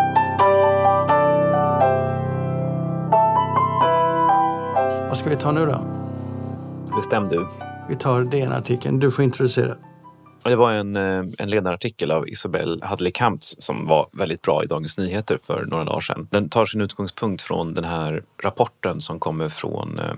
Vad 5.07 5.17
ska 5.17 5.29
vi 5.29 5.35
ta 5.35 5.51
nu 5.51 5.65
då? 5.65 6.00
Bestäm 6.95 7.29
du. 7.29 7.47
Vi 7.89 7.95
tar 7.95 8.23
DN-artikeln. 8.23 8.99
Du 8.99 9.11
får 9.11 9.23
introducera. 9.23 9.75
Det 10.43 10.55
var 10.55 10.71
en, 10.71 10.95
eh, 10.95 11.23
en 11.37 11.49
ledarartikel 11.49 12.11
av 12.11 12.29
Isabelle 12.29 12.85
Hadley 12.85 13.11
Kamptz 13.11 13.55
som 13.59 13.87
var 13.87 14.09
väldigt 14.11 14.41
bra 14.41 14.63
i 14.63 14.67
Dagens 14.67 14.97
Nyheter 14.97 15.39
för 15.43 15.65
några 15.65 15.83
dagar 15.83 16.01
sedan. 16.01 16.27
Den 16.31 16.49
tar 16.49 16.65
sin 16.65 16.81
utgångspunkt 16.81 17.41
från 17.41 17.73
den 17.73 17.83
här 17.83 18.23
rapporten 18.43 19.01
som 19.01 19.19
kommer 19.19 19.49
från 19.49 19.99
eh, 19.99 20.13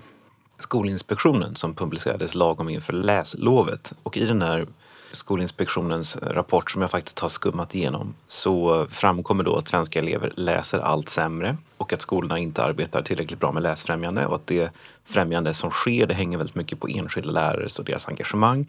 Skolinspektionen 0.59 1.55
som 1.55 1.75
publicerades 1.75 2.35
lagom 2.35 2.69
inför 2.69 2.93
läslovet. 2.93 3.93
Och 4.03 4.17
i 4.17 4.25
den 4.25 4.41
här 4.41 4.67
Skolinspektionens 5.13 6.17
rapport 6.21 6.71
som 6.71 6.81
jag 6.81 6.91
faktiskt 6.91 7.19
har 7.19 7.29
skummat 7.29 7.75
igenom 7.75 8.15
så 8.27 8.85
framkommer 8.89 9.43
då 9.43 9.55
att 9.55 9.67
svenska 9.67 9.99
elever 9.99 10.33
läser 10.35 10.79
allt 10.79 11.09
sämre 11.09 11.57
och 11.77 11.93
att 11.93 12.01
skolorna 12.01 12.39
inte 12.39 12.63
arbetar 12.63 13.01
tillräckligt 13.01 13.39
bra 13.39 13.51
med 13.51 13.63
läsfrämjande 13.63 14.25
och 14.25 14.35
att 14.35 14.47
det 14.47 14.71
främjande 15.03 15.53
som 15.53 15.71
sker 15.71 16.07
det 16.07 16.13
hänger 16.13 16.37
väldigt 16.37 16.55
mycket 16.55 16.79
på 16.79 16.87
enskilda 16.87 17.31
lärares 17.31 17.79
och 17.79 17.85
deras 17.85 18.07
engagemang. 18.07 18.65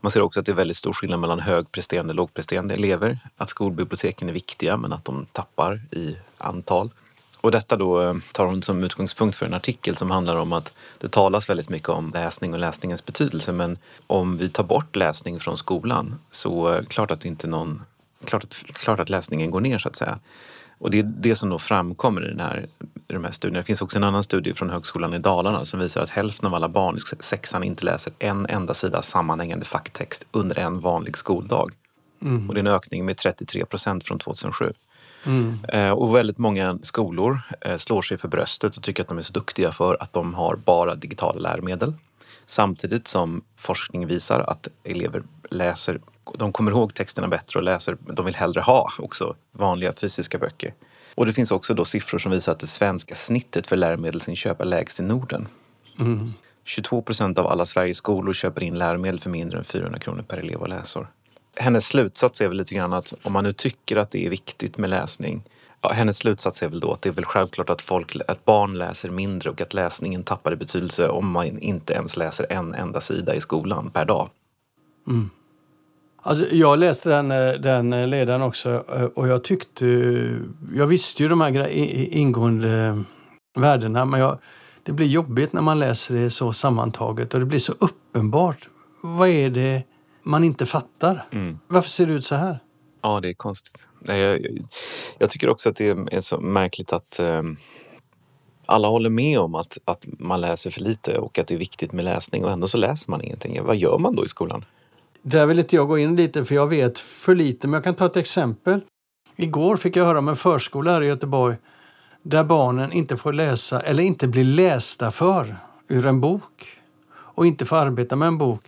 Man 0.00 0.10
ser 0.10 0.20
också 0.20 0.40
att 0.40 0.46
det 0.46 0.52
är 0.52 0.56
väldigt 0.56 0.76
stor 0.76 0.92
skillnad 0.92 1.20
mellan 1.20 1.40
högpresterande 1.40 2.10
och 2.10 2.16
lågpresterande 2.16 2.74
elever. 2.74 3.18
Att 3.36 3.48
skolbiblioteken 3.48 4.28
är 4.28 4.32
viktiga 4.32 4.76
men 4.76 4.92
att 4.92 5.04
de 5.04 5.26
tappar 5.32 5.80
i 5.90 6.16
antal. 6.38 6.90
Och 7.44 7.50
detta 7.50 7.76
då 7.76 8.02
eh, 8.02 8.14
tar 8.32 8.46
hon 8.46 8.62
som 8.62 8.84
utgångspunkt 8.84 9.36
för 9.36 9.46
en 9.46 9.54
artikel 9.54 9.96
som 9.96 10.10
handlar 10.10 10.36
om 10.36 10.52
att 10.52 10.72
det 10.98 11.08
talas 11.08 11.50
väldigt 11.50 11.68
mycket 11.68 11.88
om 11.88 12.10
läsning 12.14 12.52
och 12.54 12.58
läsningens 12.58 13.04
betydelse 13.04 13.52
men 13.52 13.78
om 14.06 14.36
vi 14.36 14.48
tar 14.48 14.64
bort 14.64 14.96
läsning 14.96 15.40
från 15.40 15.56
skolan 15.56 16.14
så 16.30 16.70
det 16.70 16.86
klart 16.86 17.10
att 17.10 17.24
inte 17.24 17.46
någon 17.46 17.82
klart 18.24 18.44
att, 18.44 18.54
klart 18.54 19.00
att 19.00 19.08
läsningen 19.08 19.50
går 19.50 19.60
ner 19.60 19.78
så 19.78 19.88
att 19.88 19.96
säga. 19.96 20.18
Och 20.78 20.90
det 20.90 20.98
är 20.98 21.02
det 21.02 21.36
som 21.36 21.50
då 21.50 21.58
framkommer 21.58 22.24
i, 22.24 22.28
den 22.28 22.40
här, 22.40 22.66
i 23.08 23.12
de 23.12 23.24
här 23.24 23.30
studierna. 23.30 23.58
Det 23.58 23.64
finns 23.64 23.82
också 23.82 23.98
en 23.98 24.04
annan 24.04 24.24
studie 24.24 24.54
från 24.54 24.70
Högskolan 24.70 25.14
i 25.14 25.18
Dalarna 25.18 25.64
som 25.64 25.80
visar 25.80 26.00
att 26.00 26.10
hälften 26.10 26.46
av 26.46 26.54
alla 26.54 26.68
barn 26.68 26.96
i 26.96 27.00
sexan 27.22 27.64
inte 27.64 27.84
läser 27.84 28.12
en 28.18 28.46
enda 28.46 28.74
sida 28.74 29.02
sammanhängande 29.02 29.64
facktext 29.64 30.26
under 30.30 30.58
en 30.58 30.80
vanlig 30.80 31.16
skoldag. 31.16 31.72
Mm. 32.22 32.48
Och 32.48 32.54
det 32.54 32.58
är 32.58 32.66
en 32.66 32.74
ökning 32.74 33.04
med 33.04 33.16
33 33.16 33.64
procent 33.64 34.04
från 34.04 34.18
2007. 34.18 34.72
Mm. 35.26 35.58
Eh, 35.68 35.90
och 35.90 36.14
väldigt 36.14 36.38
många 36.38 36.78
skolor 36.82 37.40
eh, 37.60 37.76
slår 37.76 38.02
sig 38.02 38.16
för 38.16 38.28
bröstet 38.28 38.76
och 38.76 38.82
tycker 38.82 39.02
att 39.02 39.08
de 39.08 39.18
är 39.18 39.22
så 39.22 39.32
duktiga 39.32 39.72
för 39.72 39.96
att 40.00 40.12
de 40.12 40.34
har 40.34 40.56
bara 40.56 40.94
digitala 40.94 41.40
läromedel. 41.40 41.92
Samtidigt 42.46 43.08
som 43.08 43.42
forskning 43.56 44.06
visar 44.06 44.40
att 44.40 44.68
elever 44.84 45.22
läser, 45.50 46.00
de 46.38 46.52
kommer 46.52 46.70
ihåg 46.70 46.94
texterna 46.94 47.28
bättre 47.28 47.58
och 47.58 47.64
läser, 47.64 47.96
de 48.00 48.24
vill 48.24 48.34
hellre 48.34 48.60
ha 48.60 48.92
också 48.98 49.34
vanliga 49.52 49.92
fysiska 49.92 50.38
böcker. 50.38 50.74
Och 51.14 51.26
det 51.26 51.32
finns 51.32 51.50
också 51.50 51.74
då 51.74 51.84
siffror 51.84 52.18
som 52.18 52.32
visar 52.32 52.52
att 52.52 52.58
det 52.58 52.66
svenska 52.66 53.14
snittet 53.14 53.66
för 53.66 53.76
läromedelsinköp 53.76 54.60
är 54.60 54.64
lägst 54.64 55.00
i 55.00 55.02
Norden. 55.02 55.46
Mm. 56.00 56.32
22 56.64 57.02
procent 57.02 57.38
av 57.38 57.46
alla 57.46 57.66
Sveriges 57.66 57.96
skolor 57.96 58.32
köper 58.32 58.62
in 58.62 58.78
läromedel 58.78 59.20
för 59.20 59.30
mindre 59.30 59.58
än 59.58 59.64
400 59.64 59.98
kronor 59.98 60.22
per 60.22 60.38
elev 60.38 60.60
och 60.60 60.68
läsår 60.68 61.08
hennes 61.56 61.86
slutsats 61.86 62.40
är 62.40 62.48
väl 62.48 62.56
lite 62.56 62.74
grann 62.74 62.92
att 62.92 63.14
om 63.22 63.32
man 63.32 63.44
nu 63.44 63.52
tycker 63.52 63.96
att 63.96 64.10
det 64.10 64.26
är 64.26 64.30
viktigt 64.30 64.78
med 64.78 64.90
läsning 64.90 65.42
Ja, 65.84 65.92
hennes 65.92 66.16
slutsats 66.16 66.62
är 66.62 66.68
väl 66.68 66.80
då 66.80 66.92
att 66.92 67.02
det 67.02 67.08
är 67.08 67.12
väl 67.12 67.24
självklart 67.24 67.70
att, 67.70 67.82
folk, 67.82 68.16
att 68.28 68.44
barn 68.44 68.78
läser 68.78 69.10
mindre 69.10 69.50
och 69.50 69.60
att 69.60 69.74
läsningen 69.74 70.22
tappar 70.22 70.52
i 70.52 70.56
betydelse 70.56 71.08
om 71.08 71.30
man 71.30 71.58
inte 71.58 71.92
ens 71.92 72.16
läser 72.16 72.52
en 72.52 72.74
enda 72.74 73.00
sida 73.00 73.34
i 73.34 73.40
skolan 73.40 73.90
per 73.90 74.04
dag. 74.04 74.28
Mm. 75.08 75.30
Alltså, 76.22 76.54
jag 76.54 76.78
läste 76.78 77.08
den, 77.08 77.30
eh, 77.30 77.52
den 77.52 77.92
eh, 77.92 78.06
ledaren 78.06 78.42
också 78.42 78.84
eh, 78.96 79.04
och 79.04 79.28
jag 79.28 79.44
tyckte... 79.44 79.86
Jag 80.74 80.86
visste 80.86 81.22
ju 81.22 81.28
de 81.28 81.40
här 81.40 81.68
ingående 82.14 83.02
värdena 83.56 84.04
men 84.04 84.20
jag, 84.20 84.38
det 84.82 84.92
blir 84.92 85.06
jobbigt 85.06 85.52
när 85.52 85.62
man 85.62 85.78
läser 85.78 86.14
det 86.14 86.30
så 86.30 86.52
sammantaget 86.52 87.34
och 87.34 87.40
det 87.40 87.46
blir 87.46 87.58
så 87.58 87.74
uppenbart. 87.78 88.68
Vad 89.02 89.28
är 89.28 89.50
det 89.50 89.82
man 90.24 90.44
inte 90.44 90.66
fattar. 90.66 91.26
Mm. 91.32 91.58
Varför 91.68 91.90
ser 91.90 92.06
det 92.06 92.12
ut 92.12 92.24
så 92.24 92.34
här? 92.34 92.58
Ja, 93.02 93.20
det 93.20 93.28
är 93.28 93.34
konstigt. 93.34 93.88
Jag, 94.00 94.18
jag, 94.18 94.42
jag 95.18 95.30
tycker 95.30 95.48
också 95.48 95.70
att 95.70 95.76
det 95.76 95.88
är 95.88 96.20
så 96.20 96.40
märkligt 96.40 96.92
att 96.92 97.20
um, 97.20 97.56
alla 98.66 98.88
håller 98.88 99.10
med 99.10 99.38
om 99.38 99.54
att, 99.54 99.78
att 99.84 100.06
man 100.18 100.40
läser 100.40 100.70
för 100.70 100.80
lite 100.80 101.18
och 101.18 101.38
att 101.38 101.46
det 101.46 101.54
är 101.54 101.58
viktigt 101.58 101.92
med 101.92 102.04
läsning 102.04 102.44
och 102.44 102.50
ändå 102.50 102.66
så 102.66 102.78
läser 102.78 103.10
man 103.10 103.22
ingenting. 103.22 103.64
Vad 103.64 103.76
gör 103.76 103.98
man 103.98 104.16
då 104.16 104.24
i 104.24 104.28
skolan? 104.28 104.64
Där 105.22 105.46
vill 105.46 105.58
inte 105.58 105.76
jag 105.76 105.88
gå 105.88 105.98
in 105.98 106.16
lite 106.16 106.44
för 106.44 106.54
jag 106.54 106.66
vet 106.66 106.98
för 106.98 107.34
lite, 107.34 107.66
men 107.66 107.74
jag 107.74 107.84
kan 107.84 107.94
ta 107.94 108.06
ett 108.06 108.16
exempel. 108.16 108.80
Igår 109.36 109.76
fick 109.76 109.96
jag 109.96 110.04
höra 110.04 110.18
om 110.18 110.28
en 110.28 110.36
förskola 110.36 110.92
här 110.92 111.02
i 111.02 111.06
Göteborg 111.06 111.56
där 112.22 112.44
barnen 112.44 112.92
inte 112.92 113.16
får 113.16 113.32
läsa 113.32 113.80
eller 113.80 114.02
inte 114.02 114.28
blir 114.28 114.44
lästa 114.44 115.10
för 115.10 115.56
ur 115.88 116.06
en 116.06 116.20
bok 116.20 116.78
och 117.08 117.46
inte 117.46 117.66
får 117.66 117.76
arbeta 117.76 118.16
med 118.16 118.28
en 118.28 118.38
bok 118.38 118.62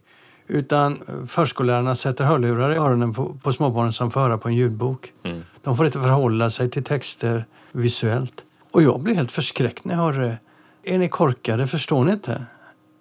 utan 0.47 0.99
förskollärarna 1.29 1.95
sätter 1.95 2.25
hörlurar 2.25 2.73
i 2.73 2.77
öronen 2.77 3.15
på, 3.15 3.37
på 3.43 3.53
småbarnen 3.53 3.93
som 3.93 4.11
får 4.11 4.21
höra 4.21 4.39
på 4.39 4.49
en 4.49 4.55
ljudbok. 4.55 5.13
Mm. 5.25 5.43
De 5.63 5.77
får 5.77 5.87
inte 5.87 6.01
förhålla 6.01 6.51
sig 6.51 6.71
till 6.71 6.85
texter 6.85 7.47
visuellt. 7.73 8.45
Och 8.71 8.83
jag 8.83 9.01
blir 9.01 9.15
helt 9.15 9.33
förskräckt 9.33 9.85
när 9.85 9.95
jag 9.95 10.03
hör 10.03 10.13
det. 10.13 10.39
Är 10.83 10.99
ni 10.99 11.09
korkade? 11.09 11.67
Förstår 11.67 12.05
ni 12.05 12.13
inte? 12.13 12.43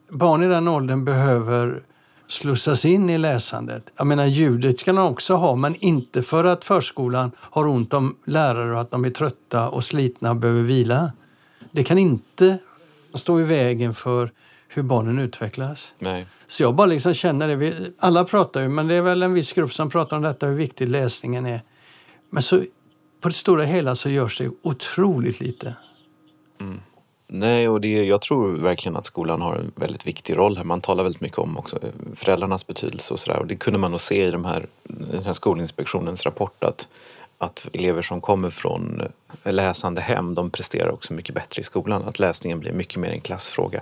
Barn 0.09 0.43
i 0.43 0.47
den 0.47 0.67
åldern 0.67 1.05
behöver 1.05 1.83
slussas 2.27 2.85
in 2.85 3.09
i 3.09 3.17
läsandet. 3.17 3.83
Jag 3.97 4.07
menar 4.07 4.25
ljudet 4.25 4.83
kan 4.83 4.95
de 4.95 5.07
också 5.07 5.35
ha, 5.35 5.55
men 5.55 5.75
inte 5.75 6.23
för 6.23 6.45
att 6.45 6.65
förskolan 6.65 7.31
har 7.37 7.67
ont 7.67 7.93
om 7.93 8.15
lärare 8.25 8.73
och 8.73 8.81
att 8.81 8.91
de 8.91 9.05
är 9.05 9.09
trötta 9.09 9.69
och 9.69 9.83
slitna 9.83 10.29
och 10.29 10.35
behöver 10.35 10.61
vila. 10.61 11.11
Det 11.71 11.83
kan 11.83 11.97
inte 11.97 12.57
stå 13.13 13.39
i 13.39 13.43
vägen 13.43 13.93
för 13.93 14.31
hur 14.77 14.83
barnen 14.83 15.19
utvecklas. 15.19 15.93
Nej. 15.99 16.25
Så 16.47 16.63
jag 16.63 16.75
bara 16.75 16.87
liksom 16.87 17.13
känner 17.13 17.47
det. 17.47 17.55
Vi, 17.55 17.93
alla 17.99 18.25
pratar 18.25 18.61
ju, 18.61 18.69
men 18.69 18.87
det 18.87 18.95
är 18.95 19.01
väl 19.01 19.23
en 19.23 19.33
viss 19.33 19.53
grupp 19.53 19.73
som 19.73 19.89
pratar 19.89 20.17
om 20.17 20.23
detta, 20.23 20.47
hur 20.47 20.55
viktig 20.55 20.89
läsningen 20.89 21.45
är. 21.45 21.61
Men 22.29 22.43
så 22.43 22.63
på 23.21 23.27
det 23.27 23.35
stora 23.35 23.63
hela 23.63 23.95
så 23.95 24.09
görs 24.09 24.37
det 24.37 24.49
otroligt 24.61 25.39
lite. 25.39 25.75
Mm. 26.61 26.79
Nej, 27.27 27.69
och 27.69 27.81
det, 27.81 28.05
jag 28.05 28.21
tror 28.21 28.57
verkligen 28.57 28.95
att 28.95 29.05
skolan 29.05 29.41
har 29.41 29.55
en 29.55 29.71
väldigt 29.75 30.07
viktig 30.07 30.37
roll 30.37 30.57
här. 30.57 30.63
Man 30.63 30.81
talar 30.81 31.03
väldigt 31.03 31.21
mycket 31.21 31.37
om 31.37 31.57
också 31.57 31.79
föräldrarnas 32.15 32.67
betydelse 32.67 33.13
och 33.13 33.19
sådär. 33.19 33.39
Och 33.39 33.47
det 33.47 33.55
kunde 33.55 33.79
man 33.79 33.91
nog 33.91 34.01
se 34.01 34.27
i 34.27 34.31
de 34.31 34.45
här, 34.45 34.65
den 34.83 35.23
här 35.23 35.33
Skolinspektionens 35.33 36.25
rapport 36.25 36.63
att, 36.63 36.87
att 37.37 37.67
elever 37.73 38.01
som 38.01 38.21
kommer 38.21 38.49
från 38.49 39.01
läsande 39.43 40.01
hem, 40.01 40.35
de 40.35 40.49
presterar 40.49 40.89
också 40.89 41.13
mycket 41.13 41.35
bättre 41.35 41.59
i 41.59 41.63
skolan. 41.63 42.03
Att 42.03 42.19
läsningen 42.19 42.59
blir 42.59 42.73
mycket 42.73 42.97
mer 42.97 43.09
en 43.09 43.21
klassfråga. 43.21 43.81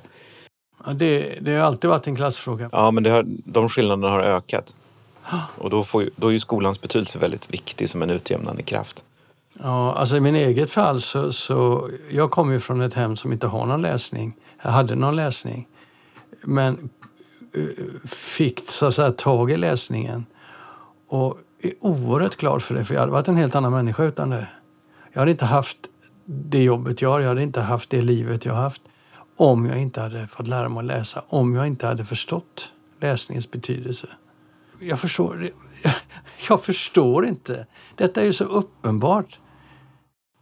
Ja, 0.85 0.93
det, 0.93 1.37
det 1.41 1.55
har 1.55 1.65
alltid 1.65 1.89
varit 1.89 2.07
en 2.07 2.15
klassfråga. 2.15 2.69
Ja, 2.71 2.91
men 2.91 3.03
det 3.03 3.09
har, 3.09 3.23
de 3.27 3.69
skillnaderna 3.69 4.09
har 4.09 4.19
ökat. 4.19 4.75
Och 5.57 5.69
då, 5.69 5.83
får, 5.83 6.09
då 6.15 6.27
är 6.27 6.31
ju 6.31 6.39
skolans 6.39 6.81
betydelse 6.81 7.19
väldigt 7.19 7.53
viktig 7.53 7.89
som 7.89 8.01
en 8.01 8.09
utjämnande 8.09 8.63
kraft. 8.63 9.03
Ja, 9.59 9.93
alltså 9.93 10.17
i 10.17 10.19
min 10.19 10.35
eget 10.35 10.71
fall 10.71 11.01
så, 11.01 11.33
så 11.33 11.89
jag 12.11 12.31
kommer 12.31 12.53
ju 12.53 12.59
från 12.59 12.81
ett 12.81 12.93
hem 12.93 13.15
som 13.15 13.33
inte 13.33 13.47
har 13.47 13.65
någon 13.65 13.81
läsning. 13.81 14.33
Jag 14.63 14.71
hade 14.71 14.95
någon 14.95 15.15
läsning. 15.15 15.67
Men 16.41 16.89
eh, 17.55 18.09
fick 18.09 18.69
så 18.69 18.85
att 18.85 18.95
säga 18.95 19.11
tag 19.11 19.51
i 19.51 19.57
läsningen. 19.57 20.25
Och 21.07 21.37
är 21.61 21.73
oerhört 21.79 22.35
glad 22.35 22.61
för 22.61 22.75
det, 22.75 22.85
för 22.85 22.93
jag 22.93 23.01
hade 23.01 23.11
varit 23.11 23.27
en 23.27 23.37
helt 23.37 23.55
annan 23.55 23.71
människa 23.71 24.03
utan 24.03 24.29
det. 24.29 24.47
Jag 25.13 25.19
hade 25.19 25.31
inte 25.31 25.45
haft 25.45 25.77
det 26.25 26.63
jobbet 26.63 27.01
jag 27.01 27.09
har, 27.09 27.19
jag 27.19 27.27
hade 27.27 27.43
inte 27.43 27.61
haft 27.61 27.89
det 27.89 28.01
livet 28.01 28.45
jag 28.45 28.53
har 28.53 28.61
haft 28.61 28.81
om 29.37 29.65
jag 29.65 29.81
inte 29.81 30.01
hade 30.01 30.27
fått 30.27 30.47
lära 30.47 30.69
mig 30.69 30.79
att 30.79 30.85
läsa, 30.85 31.23
om 31.27 31.55
jag 31.55 31.67
inte 31.67 31.87
hade 31.87 32.05
förstått 32.05 32.71
läsningens 32.99 33.51
betydelse. 33.51 34.07
Jag 34.79 34.99
förstår, 34.99 35.49
jag 36.49 36.63
förstår 36.63 37.27
inte. 37.27 37.67
Detta 37.95 38.21
är 38.21 38.25
ju 38.25 38.33
så 38.33 38.43
uppenbart. 38.43 39.39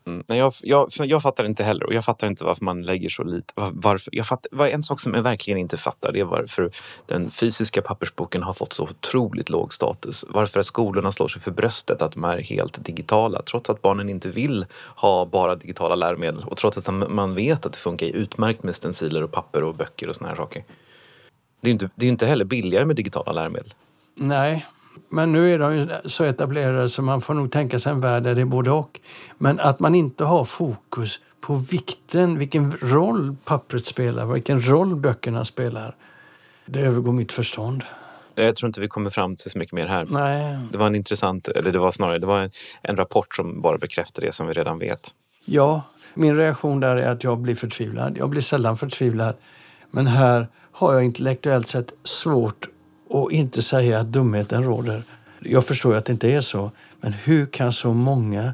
Mm, 0.06 0.24
nej, 0.28 0.38
jag, 0.38 0.54
jag, 0.62 0.90
jag 0.98 1.22
fattar 1.22 1.46
inte 1.46 1.64
heller 1.64 1.86
och 1.86 1.94
jag 1.94 2.06
fattar 2.06 2.28
inte 2.28 2.44
varför 2.44 2.66
man 2.66 2.82
lägger 2.82 3.10
så 3.10 3.24
lite. 3.24 3.54
Varför, 3.56 4.16
jag 4.16 4.28
fattar, 4.28 4.68
en 4.68 4.84
sak 4.84 5.00
som 5.00 5.14
jag 5.14 5.24
verkligen 5.24 5.58
inte 5.58 5.78
fattar 5.78 6.12
det 6.12 6.20
är 6.20 6.24
varför 6.24 6.72
den 7.06 7.32
fysiska 7.32 7.82
pappersboken 7.82 8.44
har 8.44 8.54
fått 8.54 8.74
så 8.74 8.84
otroligt 8.84 9.50
låg 9.50 9.74
status. 9.74 10.26
Varför 10.30 10.62
skolorna 10.62 11.12
slår 11.12 11.28
sig 11.28 11.42
för 11.42 11.52
bröstet 11.52 12.02
att 12.02 12.12
de 12.12 12.24
är 12.24 12.38
helt 12.38 12.86
digitala 12.86 13.42
trots 13.42 13.70
att 13.70 13.82
barnen 13.82 14.10
inte 14.10 14.30
vill 14.30 14.66
ha 14.96 15.26
bara 15.26 15.56
digitala 15.56 15.96
läromedel 15.96 16.44
och 16.44 16.58
trots 16.58 16.78
att 16.78 17.12
man 17.12 17.36
vet 17.36 17.66
att 17.66 17.72
det 17.72 17.80
funkar 17.80 18.08
utmärkt 18.08 18.64
med 18.64 18.76
stenciler 18.76 19.24
och 19.24 19.32
papper 19.32 19.64
och 19.64 19.76
böcker 19.76 20.10
och 20.10 20.16
såna 20.16 20.30
här 20.30 20.36
saker. 20.36 20.64
Det 21.62 21.70
är 21.70 21.72
inte, 21.72 21.90
det 21.96 22.06
är 22.06 22.10
inte 22.10 22.26
heller 22.26 22.46
billigare 22.46 22.86
med 22.86 22.96
digitala 22.96 23.32
läromedel. 23.32 23.74
Nej, 24.16 24.66
men 25.10 25.32
nu 25.32 25.54
är 25.54 25.60
de 25.60 25.78
ju 25.78 25.88
så 26.06 26.24
etablerade 26.24 26.90
så 26.90 27.02
man 27.02 27.22
får 27.22 27.34
nog 27.34 27.52
tänka 27.52 27.80
sig 27.80 27.92
en 27.92 28.02
värld 28.02 28.24
där 28.24 28.36
det 28.36 28.42
är 28.42 28.46
både 28.46 28.72
och. 28.72 29.00
Men 29.38 29.60
att 29.60 29.80
man 29.80 29.96
inte 29.96 30.24
har 30.24 30.46
fokus 30.46 31.20
på 31.42 31.56
vikten, 31.56 32.40
vilken 32.40 32.72
roll 32.82 33.36
pappret 33.44 33.86
spelar, 33.86 34.26
vilken 34.26 34.62
roll 34.68 34.96
böckerna 34.96 35.46
spelar. 35.46 35.96
Det 36.66 36.80
övergår 36.80 37.12
mitt 37.14 37.32
förstånd. 37.32 37.84
Jag 38.36 38.56
tror 38.56 38.68
inte 38.68 38.82
vi 38.82 38.88
kommer 38.88 39.10
fram 39.10 39.36
till 39.36 39.52
så 39.52 39.60
mycket 39.60 39.74
mer 39.74 39.86
här. 39.86 40.08
Nej. 40.10 40.58
Det 40.72 40.78
var 40.78 40.88
en 40.88 40.96
intressant, 40.96 41.48
eller 41.48 41.72
det 41.72 41.80
var 41.80 41.92
snarare 41.92 42.20
det 42.20 42.28
var 42.28 42.40
en, 42.40 42.52
en 42.82 42.98
rapport 42.98 43.36
som 43.36 43.62
bara 43.62 43.78
bekräftar 43.78 44.22
det 44.22 44.32
som 44.32 44.48
vi 44.48 44.54
redan 44.54 44.80
vet. 44.80 45.12
Ja, 45.46 45.82
min 46.14 46.38
reaktion 46.38 46.80
där 46.80 46.96
är 46.96 47.10
att 47.10 47.24
jag 47.24 47.38
blir 47.40 47.56
förtvivlad. 47.56 48.18
Jag 48.18 48.30
blir 48.30 48.42
sällan 48.42 48.78
förtvivlad. 48.78 49.36
Men 49.92 50.08
här 50.08 50.48
har 50.72 50.94
jag 50.94 51.04
intellektuellt 51.04 51.68
sett 51.68 51.94
svårt 52.04 52.68
och 53.12 53.32
inte 53.32 53.62
säga 53.62 54.00
att 54.00 54.08
dumheten 54.08 54.64
råder. 54.64 55.04
Jag 55.40 55.66
förstår 55.66 55.96
att 55.96 56.06
det 56.06 56.12
inte 56.12 56.32
är 56.32 56.42
så, 56.42 56.72
men 57.02 57.14
hur 57.14 57.46
kan 57.46 57.74
så 57.74 57.94
många 57.94 58.54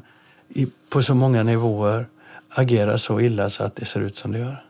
på 0.88 1.02
så 1.02 1.14
många 1.14 1.42
nivåer 1.42 2.06
agera 2.48 2.98
så 2.98 3.20
illa 3.20 3.50
så 3.50 3.64
att 3.64 3.76
det 3.76 3.84
ser 3.84 4.00
ut 4.00 4.16
som 4.16 4.32
det 4.32 4.38
gör? 4.38 4.64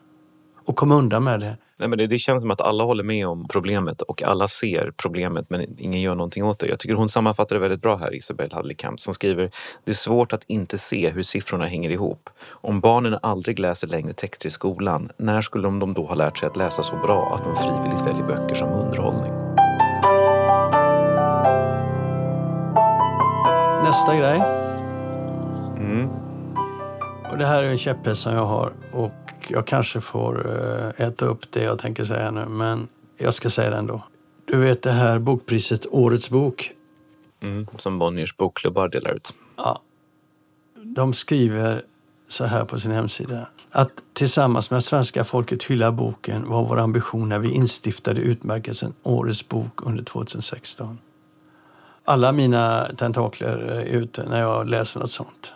Och 0.65 0.77
komma 0.77 0.95
undan 0.95 1.25
med 1.25 1.41
det. 1.41 1.57
Nej, 1.79 1.89
men 1.89 1.99
det, 1.99 2.07
det 2.07 2.19
känns 2.19 2.43
som 2.43 2.51
att 2.51 2.61
alla 2.61 2.85
håller 2.85 3.05
med 3.05 3.27
om 3.27 3.49
problemet 3.49 4.03
och 4.03 4.23
alla 4.23 4.49
ser 4.49 4.93
problemet 4.97 5.51
men 5.51 5.79
ingen 5.79 6.01
gör 6.01 6.15
någonting 6.15 6.45
åt 6.45 6.59
det. 6.59 6.67
Jag 6.67 6.79
tycker 6.79 6.95
hon 6.95 7.09
sammanfattar 7.09 7.57
det 7.57 7.61
väldigt 7.61 7.83
bra 7.83 7.97
här, 7.97 8.15
Isabel 8.15 8.53
Hadleykamp, 8.53 9.01
som 9.01 9.15
skriver 9.15 9.51
Det 9.85 9.91
är 9.91 9.95
svårt 9.95 10.33
att 10.33 10.45
inte 10.47 10.79
se 10.79 11.11
hur 11.11 11.23
siffrorna 11.23 11.67
hänger 11.67 11.91
ihop. 11.91 12.31
Om 12.47 12.81
barnen 12.81 13.19
aldrig 13.23 13.59
läser 13.59 13.87
längre 13.87 14.13
texter 14.13 14.47
i 14.47 14.51
skolan, 14.51 15.11
när 15.17 15.43
skulle 15.43 15.69
de 15.69 15.95
då 15.95 16.07
ha 16.07 16.15
lärt 16.15 16.39
sig 16.39 16.49
att 16.49 16.57
läsa 16.57 16.83
så 16.83 16.97
bra 16.97 17.35
att 17.35 17.45
de 17.45 17.57
frivilligt 17.57 18.07
väljer 18.07 18.27
böcker 18.27 18.55
som 18.55 18.69
underhållning? 18.69 19.38
Nästa 23.89 24.17
grej. 24.17 24.41
Mm. 25.77 26.09
Och 27.31 27.39
det 27.39 27.47
här 27.47 27.63
är 27.63 27.69
en 27.69 27.79
käpphäst 27.79 28.23
som 28.23 28.33
jag 28.33 28.47
har 28.47 28.73
och 28.93 29.33
jag 29.49 29.67
kanske 29.67 30.01
får 30.01 30.63
eh, 30.99 31.07
äta 31.07 31.25
upp 31.25 31.53
det 31.53 31.63
jag 31.63 31.79
tänker 31.79 32.05
säga 32.05 32.31
nu, 32.31 32.47
men 32.49 32.89
jag 33.19 33.35
ska 33.35 33.51
säga 33.51 33.71
det 33.71 33.77
ändå. 33.77 34.03
Du 34.45 34.59
vet 34.59 34.83
det 34.83 34.91
här 34.91 35.19
bokpriset 35.19 35.87
Årets 35.91 36.31
bok. 36.31 36.73
Mm. 37.43 37.67
Som 37.77 37.99
Bonniers 37.99 38.37
bokklubbar 38.37 38.89
delar 38.89 39.15
ut. 39.15 39.35
Ja. 39.57 39.83
De 40.75 41.15
skriver 41.15 41.85
så 42.27 42.45
här 42.45 42.65
på 42.65 42.81
sin 42.81 42.91
hemsida. 42.91 43.49
Att 43.71 43.93
tillsammans 44.13 44.71
med 44.71 44.85
svenska 44.85 45.25
folket 45.25 45.63
hylla 45.63 45.93
boken 45.93 46.49
var 46.49 46.65
vår 46.65 46.79
ambition 46.79 47.29
när 47.29 47.39
vi 47.39 47.51
instiftade 47.51 48.21
utmärkelsen 48.21 48.95
Årets 49.03 49.49
bok 49.49 49.87
under 49.87 50.05
2016. 50.05 50.99
Alla 52.09 52.33
mina 52.33 52.85
tentakler 52.97 53.57
är 53.57 53.85
ute 53.85 54.25
när 54.29 54.41
jag 54.41 54.69
läser 54.69 55.01
något 55.01 55.11
sånt. 55.11 55.53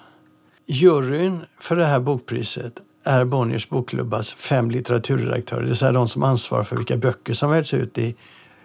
Juryn 0.67 1.45
för 1.61 1.77
det 1.77 1.85
här 1.85 2.01
bokpriset 2.01 2.73
är 3.05 3.25
Bonniers 3.25 3.69
bokklubbas 3.69 4.33
fem 4.33 4.71
litteraturredaktörer, 4.71 5.61
det 5.61 5.67
vill 5.67 5.77
säga 5.77 5.93
de 5.93 6.09
som 6.09 6.23
ansvarar 6.23 6.65
för 6.65 6.77
vilka 6.77 6.97
böcker 6.97 7.35
som 7.35 7.51
väljs 7.51 7.75
ut 7.75 7.99
i 7.99 8.17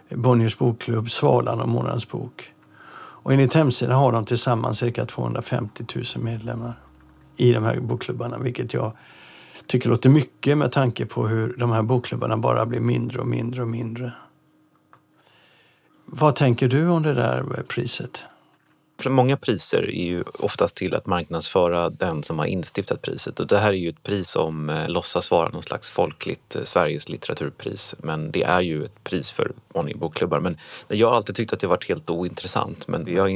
Bonniers 0.09 0.57
bokklubb 0.57 1.09
Svalan 1.09 1.61
och 1.61 1.67
Månadens 1.67 2.09
bok. 2.09 2.51
Och 2.95 3.33
enligt 3.33 3.53
hemsidan 3.53 3.95
har 3.95 4.11
de 4.11 4.25
tillsammans 4.25 4.77
cirka 4.79 5.05
250 5.05 5.85
000 5.95 6.05
medlemmar 6.23 6.73
i 7.37 7.51
de 7.51 7.63
här 7.63 7.79
bokklubbarna, 7.79 8.37
vilket 8.37 8.73
jag 8.73 8.91
tycker 9.67 9.89
låter 9.89 10.09
mycket 10.09 10.57
med 10.57 10.71
tanke 10.71 11.05
på 11.05 11.27
hur 11.27 11.55
de 11.57 11.71
här 11.71 11.81
bokklubbarna 11.81 12.37
bara 12.37 12.65
blir 12.65 12.79
mindre 12.79 13.19
och 13.19 13.27
mindre 13.27 13.61
och 13.61 13.67
mindre. 13.67 14.11
Vad 16.09 16.35
tänker 16.35 16.67
du 16.67 16.87
om 16.87 17.03
det 17.03 17.13
där 17.13 17.63
priset? 17.67 18.23
Många 19.05 19.37
priser 19.37 19.83
är 19.83 20.05
ju 20.05 20.23
oftast 20.39 20.75
till 20.75 20.95
att 20.95 21.05
marknadsföra 21.05 21.89
den 21.89 22.23
som 22.23 22.39
har 22.39 22.45
instiftat 22.45 23.01
priset 23.01 23.39
och 23.39 23.47
det 23.47 23.57
här 23.57 23.69
är 23.69 23.73
ju 23.73 23.89
ett 23.89 24.03
pris 24.03 24.29
som 24.29 24.69
eh, 24.69 24.89
låtsas 24.89 25.31
vara 25.31 25.49
någon 25.49 25.63
slags 25.63 25.89
folkligt 25.89 26.55
eh, 26.55 26.63
Sveriges 26.63 27.09
litteraturpris 27.09 27.95
men 27.97 28.31
det 28.31 28.43
är 28.43 28.61
ju 28.61 28.85
ett 28.85 29.03
pris 29.03 29.31
för 29.31 29.51
Bonnierboklubbar. 29.73 30.39
Men 30.39 30.57
jag 30.87 31.09
har 31.09 31.15
alltid 31.15 31.35
tyckt 31.35 31.53
att 31.53 31.59
det 31.59 31.67
varit 31.67 31.87
helt 31.87 32.09
ointressant 32.09 32.87
men 32.87 33.05
jag, 33.07 33.29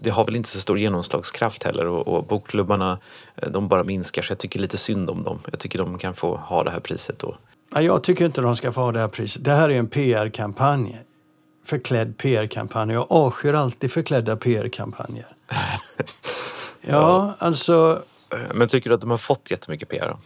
det 0.00 0.10
har 0.10 0.24
väl 0.24 0.36
inte 0.36 0.48
så 0.48 0.60
stor 0.60 0.78
genomslagskraft 0.78 1.62
heller 1.62 1.86
och, 1.86 2.08
och 2.08 2.26
bokklubbarna 2.26 2.98
eh, 3.36 3.50
de 3.50 3.68
bara 3.68 3.84
minskar 3.84 4.22
så 4.22 4.32
jag 4.32 4.38
tycker 4.38 4.60
lite 4.60 4.78
synd 4.78 5.10
om 5.10 5.22
dem. 5.22 5.38
Jag 5.50 5.60
tycker 5.60 5.78
de 5.78 5.98
kan 5.98 6.14
få 6.14 6.36
ha 6.36 6.64
det 6.64 6.70
här 6.70 6.80
priset 6.80 7.18
då. 7.18 7.36
Jag 7.70 8.02
tycker 8.02 8.26
inte 8.26 8.40
de 8.40 8.56
ska 8.56 8.72
få 8.72 8.80
ha 8.80 8.92
det 8.92 9.00
här 9.00 9.08
priset. 9.08 9.44
Det 9.44 9.52
här 9.52 9.68
är 9.68 9.78
en 9.78 9.88
PR-kampanj 9.88 10.98
förklädd 11.68 12.18
PR-kampanj. 12.18 12.92
Jag 12.92 13.06
avskyr 13.12 13.54
alltid 13.54 13.92
förklädda 13.92 14.36
PR-kampanjer. 14.36 15.26
ja, 16.80 17.34
alltså... 17.38 18.02
Men 18.54 18.68
tycker 18.68 18.90
du 18.90 18.94
att 18.94 19.00
de 19.00 19.10
har 19.10 19.18
fått 19.18 19.50
jättemycket 19.50 19.88
PR? 19.88 20.16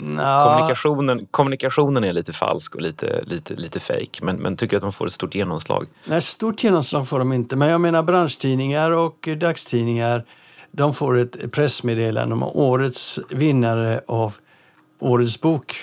Nå. 0.00 0.44
Kommunikationen, 0.44 1.26
kommunikationen 1.30 2.04
är 2.04 2.12
lite 2.12 2.32
falsk 2.32 2.74
och 2.74 2.80
lite, 2.80 3.22
lite, 3.26 3.54
lite 3.54 3.80
fake. 3.80 4.20
Men, 4.22 4.36
men 4.36 4.56
tycker 4.56 4.76
att 4.76 4.82
de 4.82 4.92
får 4.92 5.06
ett 5.06 5.12
stort 5.12 5.34
genomslag? 5.34 5.86
Nej, 6.04 6.22
stort 6.22 6.64
genomslag 6.64 7.08
får 7.08 7.18
de 7.18 7.32
inte. 7.32 7.56
Men 7.56 7.68
jag 7.68 7.80
menar 7.80 8.02
branschtidningar 8.02 8.90
och 8.90 9.28
dagstidningar. 9.36 10.24
De 10.72 10.94
får 10.94 11.18
ett 11.18 11.52
pressmeddelande 11.52 12.34
om 12.34 12.42
årets 12.42 13.18
vinnare 13.30 14.00
av 14.06 14.34
Årets 15.00 15.40
bok. 15.40 15.76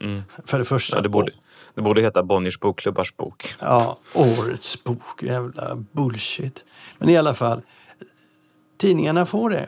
Mm. 0.00 0.22
För 0.44 0.58
det 0.58 0.64
första. 0.64 0.96
Ja, 0.96 1.02
det 1.02 1.08
borde, 1.08 1.32
det 1.74 1.82
borde 1.82 2.00
heta 2.00 2.22
Bonniers 2.22 2.60
bokklubbars 2.60 3.16
bok. 3.16 3.54
Ja, 3.60 3.98
årets 4.14 4.84
bok. 4.84 5.22
Jävla 5.22 5.76
bullshit. 5.92 6.64
Men 6.98 7.08
i 7.08 7.16
alla 7.16 7.34
fall, 7.34 7.60
tidningarna 8.76 9.26
får 9.26 9.50
det. 9.50 9.66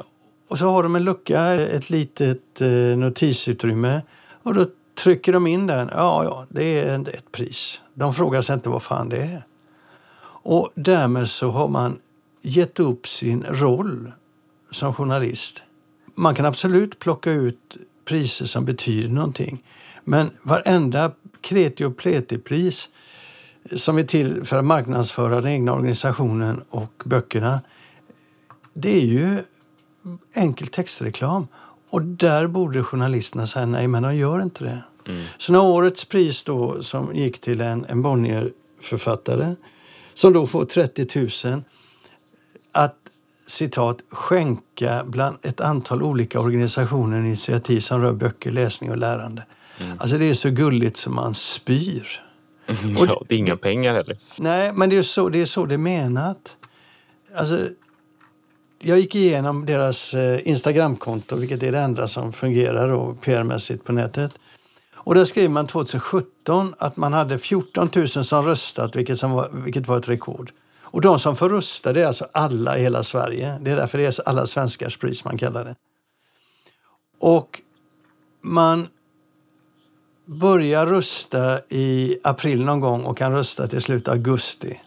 Och 0.49 0.59
så 0.59 0.71
har 0.71 0.83
de 0.83 0.97
en 0.97 1.05
lucka, 1.05 1.53
ett 1.53 1.91
litet 1.91 2.61
eh, 2.61 2.99
notisutrymme. 2.99 4.03
Och 4.43 4.55
då 4.55 4.67
trycker 4.95 5.33
de 5.33 5.47
in 5.47 5.67
den. 5.67 5.91
Ja, 5.93 6.25
ja, 6.25 6.47
det 6.49 6.81
är 6.81 7.09
ett 7.09 7.33
pris. 7.33 7.81
De 7.95 8.15
frågar 8.15 8.43
sig 8.43 8.55
inte 8.55 8.69
vad 8.69 8.83
fan 8.83 9.09
det 9.09 9.17
är. 9.17 9.43
Och 10.49 10.71
därmed 10.75 11.29
så 11.29 11.51
har 11.51 11.69
man 11.69 11.99
gett 12.43 12.81
upp 12.81 13.09
sin 13.09 13.45
roll 13.49 14.13
som 14.71 14.95
journalist. 14.95 15.63
Man 16.15 16.35
kan 16.35 16.47
absolut 16.47 16.99
plocka 16.99 17.31
ut 17.31 17.77
priser 18.05 18.47
som 18.47 18.65
betyder 18.65 19.09
någonting. 19.09 19.63
Men 20.05 20.31
varenda 20.43 21.13
kreti 21.47 21.85
och 21.85 21.97
pletipris 21.97 22.89
som 23.77 23.99
är 23.99 24.03
till 24.03 24.45
för 24.45 24.59
att 24.59 24.65
marknadsföra 24.65 25.41
den 25.41 25.51
egna 25.51 25.73
organisationen 25.73 26.65
och 26.71 27.03
böckerna. 27.05 27.61
Det 28.75 28.97
är 28.97 29.07
ju 29.07 29.39
enkel 30.35 30.67
textreklam. 30.67 31.47
Och 31.91 32.03
där 32.03 32.47
borde 32.47 32.83
journalisterna 32.83 33.47
säga 33.47 33.67
nej, 33.67 33.89
men 33.89 34.03
de 34.03 34.17
gör 34.17 34.43
inte 34.43 34.65
det. 34.65 34.85
Mm. 35.07 35.25
Så 35.39 35.53
när 35.53 35.63
årets 35.63 36.05
pris 36.05 36.45
då 36.45 36.83
som 36.83 37.15
gick 37.15 37.41
till 37.41 37.61
en, 37.61 37.85
en 37.89 38.03
Bonnier-författare 38.03 39.55
som 40.15 40.33
då 40.33 40.47
får 40.47 40.65
30 40.65 41.29
000 41.49 41.63
att 42.73 42.97
citat 43.47 43.99
skänka 44.11 45.05
bland 45.07 45.37
ett 45.43 45.61
antal 45.61 46.03
olika 46.03 46.41
organisationer 46.41 47.19
och 47.19 47.27
initiativ 47.27 47.81
som 47.81 48.01
rör 48.01 48.13
böcker, 48.13 48.51
läsning 48.51 48.91
och 48.91 48.97
lärande. 48.97 49.43
Mm. 49.79 49.99
Alltså 50.01 50.19
det 50.19 50.27
är 50.31 50.35
så 50.35 50.51
gulligt 50.51 50.97
som 50.97 51.15
man 51.15 51.35
spyr. 51.35 52.23
Mm, 52.67 52.97
ja, 53.09 53.23
det 53.29 53.35
är 53.35 53.39
inga 53.39 53.57
pengar 53.57 53.95
heller. 53.95 54.17
Nej, 54.37 54.73
men 54.73 54.91
det 54.91 54.97
är 54.97 55.03
så 55.03 55.29
det 55.29 55.43
är, 55.43 55.47
så 55.47 55.67
det 55.67 55.75
är 55.75 55.79
menat. 55.79 56.57
Alltså, 57.35 57.69
jag 58.79 58.99
gick 58.99 59.15
igenom 59.15 59.67
deras 59.67 60.15
eh, 60.15 60.49
Instagramkonto, 60.49 61.37
vilket 61.37 61.63
är 61.63 61.73
det 61.73 61.79
enda 61.79 62.09
som 62.09 62.33
fungerar 62.33 63.15
PR-mässigt 63.15 63.85
på 63.85 63.93
nätet. 63.93 64.33
Och 64.95 65.15
där 65.15 65.25
skrev 65.25 65.51
man 65.51 65.67
2017 65.67 66.75
att 66.79 66.97
man 66.97 67.13
hade 67.13 67.39
14 67.39 67.91
000 67.95 68.09
som 68.09 68.45
röstat, 68.45 68.97
vilket, 68.97 69.19
som 69.19 69.33
var, 69.33 69.51
vilket 69.53 69.89
var 69.89 69.97
ett 69.97 70.09
rekord. 70.09 70.53
Och 70.97 71.01
de 71.01 71.19
som 71.19 71.37
får 71.37 71.51
rösta, 71.51 71.93
det 71.93 72.03
är 72.03 72.07
alltså 72.07 72.27
alla 72.33 72.79
i 72.79 72.83
hela 72.83 73.03
Sverige. 73.03 73.59
Det 73.61 73.71
är 73.71 73.77
därför 73.77 73.99
det 73.99 74.19
är 74.19 74.29
alla 74.29 74.47
svenskars 74.47 74.97
pris 74.97 75.25
man 75.25 75.39
kallar 75.39 75.65
det. 75.65 75.75
Och 77.19 77.63
man 78.43 78.89
börjar 80.27 80.87
rösta 80.87 81.61
i 81.69 82.19
april 82.23 82.65
någon 82.65 82.81
gång 82.81 83.05
och 83.05 83.17
kan 83.17 83.33
rösta 83.33 83.69
till 83.69 83.83
slut 83.83 84.09
augusti. 84.09 84.81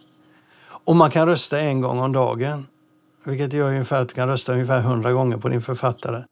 Och 0.68 0.96
man 0.96 1.12
kan 1.12 1.28
rösta 1.28 1.60
en 1.60 1.82
gång 1.82 2.00
om 2.00 2.12
dagen. 2.12 2.68
Vilket 3.24 3.54
gör 3.54 3.68
ungefär 3.68 4.02
att 4.02 4.10
du 4.10 4.16
kan 4.16 4.28
rösta 4.28 4.54
ungefär 4.54 4.80
100 4.80 5.12
gånger 5.12 5.38
på 5.38 5.50
din 5.50 5.62
författare. 5.62 6.24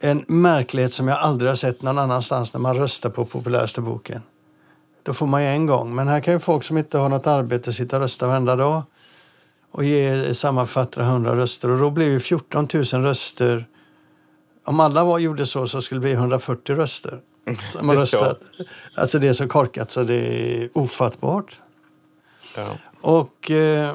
En 0.00 0.24
märklighet 0.28 0.92
som 0.92 1.08
jag 1.08 1.18
aldrig 1.18 1.50
har 1.50 1.56
sett 1.56 1.82
någon 1.82 1.98
annanstans 1.98 2.52
när 2.52 2.60
man 2.60 2.76
röstar 2.76 3.10
på 3.10 3.24
populäraste 3.24 3.80
boken. 3.80 4.22
Då 5.02 5.14
får 5.14 5.26
man 5.26 5.42
ju 5.42 5.48
en 5.48 5.66
gång. 5.66 5.94
Men 5.94 6.08
här 6.08 6.20
kan 6.20 6.34
ju 6.34 6.40
folk 6.40 6.64
som 6.64 6.78
inte 6.78 6.98
har 6.98 7.08
något 7.08 7.26
arbete 7.26 7.72
sitta 7.72 7.96
och 7.96 8.02
rösta 8.02 8.26
varenda 8.26 8.56
dag 8.56 8.82
och 9.70 9.84
ge 9.84 10.34
samma 10.34 10.66
författare 10.66 11.04
100 11.04 11.36
röster. 11.36 11.70
Och 11.70 11.78
då 11.78 11.90
blir 11.90 12.10
ju 12.10 12.20
14 12.20 12.68
000 12.74 12.84
röster. 12.84 13.66
Om 14.64 14.80
alla 14.80 15.04
var, 15.04 15.18
gjorde 15.18 15.46
så 15.46 15.66
så 15.66 15.82
skulle 15.82 15.98
det 15.98 16.02
bli 16.02 16.12
140 16.12 16.74
röster 16.74 17.20
som 17.72 17.88
har 17.88 17.96
röstat. 17.96 18.40
Alltså 18.94 19.18
det 19.18 19.28
är 19.28 19.34
så 19.34 19.48
korkat 19.48 19.90
så 19.90 20.02
det 20.04 20.14
är 20.14 20.70
ofattbart. 20.72 21.60
Ja. 22.56 22.68
Och 23.00 23.50
eh, 23.50 23.94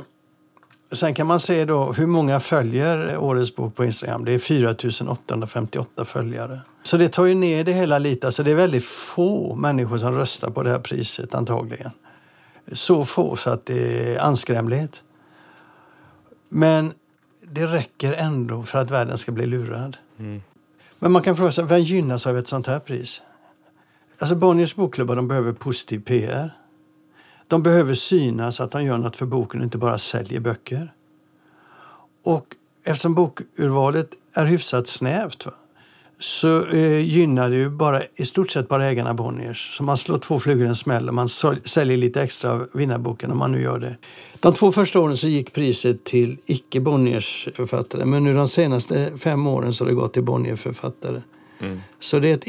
sen 0.92 1.14
kan 1.14 1.28
man 1.28 1.40
se 1.40 1.66
då 1.66 1.94
hur 1.94 2.08
många 2.08 2.40
följer 2.40 3.18
Årets 3.18 3.56
bok 3.56 3.76
på 3.76 3.86
Instagram. 3.86 4.26
Det 4.26 4.34
är 4.34 4.40
4 4.40 4.76
858 5.12 6.06
följare. 6.06 6.62
Så 6.84 6.98
det 6.98 7.10
tar 7.10 7.26
ju 7.26 7.34
ner 7.34 7.64
det 7.64 7.74
hela 7.74 8.00
lite. 8.00 8.28
Alltså 8.28 8.44
det 8.44 8.52
är 8.52 8.56
väldigt 8.56 8.86
få 8.86 9.56
människor 9.56 9.98
som 9.98 10.16
röstar 10.16 10.50
på 10.50 10.64
det 10.64 10.70
här 10.70 10.80
priset 10.80 11.36
antagligen. 11.36 11.92
Så 12.72 13.06
få 13.06 13.36
så 13.36 13.50
att 13.50 13.66
det 13.66 14.14
är 14.14 14.20
anskrämligt. 14.20 15.04
Men 16.50 16.94
det 17.42 17.68
räcker 17.68 18.14
ändå 18.14 18.64
för 18.64 18.80
att 18.80 18.92
världen 18.92 19.18
ska 19.18 19.32
bli 19.32 19.46
lurad. 19.46 19.98
Mm. 20.20 20.42
Men 21.00 21.12
man 21.12 21.22
kan 21.22 21.36
fråga 21.36 21.52
sig, 21.52 21.64
vem 21.64 21.82
gynnas 21.82 22.28
av 22.28 22.38
ett 22.38 22.48
sånt 22.48 22.68
här 22.68 22.80
pris? 22.80 23.22
Alltså 24.20 24.36
Bonniers 24.36 24.76
bokklubbar 24.76 25.16
de 25.16 25.28
behöver 25.28 25.54
positiv 25.54 26.00
PR. 26.00 26.52
De 27.48 27.64
behöver 27.64 27.96
synas 27.96 28.60
att 28.60 28.72
de 28.72 28.84
gör 28.84 28.98
något 28.98 29.16
för 29.16 29.26
boken 29.26 29.60
och 29.60 29.64
inte 29.64 29.78
bara 29.78 29.98
säljer 29.98 30.40
böcker. 30.40 30.94
Och 32.24 32.56
eftersom 32.84 33.14
bokurvalet 33.14 34.10
är 34.34 34.46
hyfsat 34.46 34.88
snävt 34.88 35.46
va, 35.46 35.54
så 36.20 36.66
eh, 36.66 37.06
gynnar 37.06 37.50
det 37.50 37.56
ju 37.56 37.70
bara, 37.70 38.02
i 38.16 38.26
stort 38.26 38.52
sett 38.52 38.68
bara 38.68 38.86
ägarna 38.86 39.14
Bonniers. 39.14 39.78
Så 39.78 39.84
man 39.84 39.98
slår 39.98 40.20
två 40.20 40.40
flugor 40.40 40.66
i 40.66 40.70
en 40.70 40.76
smäll 40.76 41.08
och 41.08 41.14
man 41.14 41.30
säljer 41.66 41.98
lite 41.98 42.22
extra 42.22 42.52
av 42.52 42.68
vinnarboken 42.74 43.32
om 43.32 43.38
man 43.38 43.52
nu 43.52 43.62
gör 43.62 43.80
det. 43.80 43.98
De 44.40 44.54
två 44.54 44.72
första 44.72 45.00
åren 45.00 45.18
så 45.18 45.28
gick 45.28 45.54
priset 45.54 46.04
till 46.04 46.38
icke 46.46 46.80
Bonniers 46.80 47.50
författare 47.54 48.06
men 48.06 48.24
nu 48.24 48.34
de 48.34 48.48
senaste 48.48 49.18
fem 49.18 49.48
åren 49.48 49.74
så 49.74 49.84
har 49.84 49.90
det 49.90 49.96
gått 49.96 50.14
till 50.14 50.24
Bonnier 50.24 50.56
författare. 50.56 51.22
Mm. 51.60 51.82
Så 52.00 52.20
det 52.20 52.30
är 52.30 52.34
ett 52.34 52.48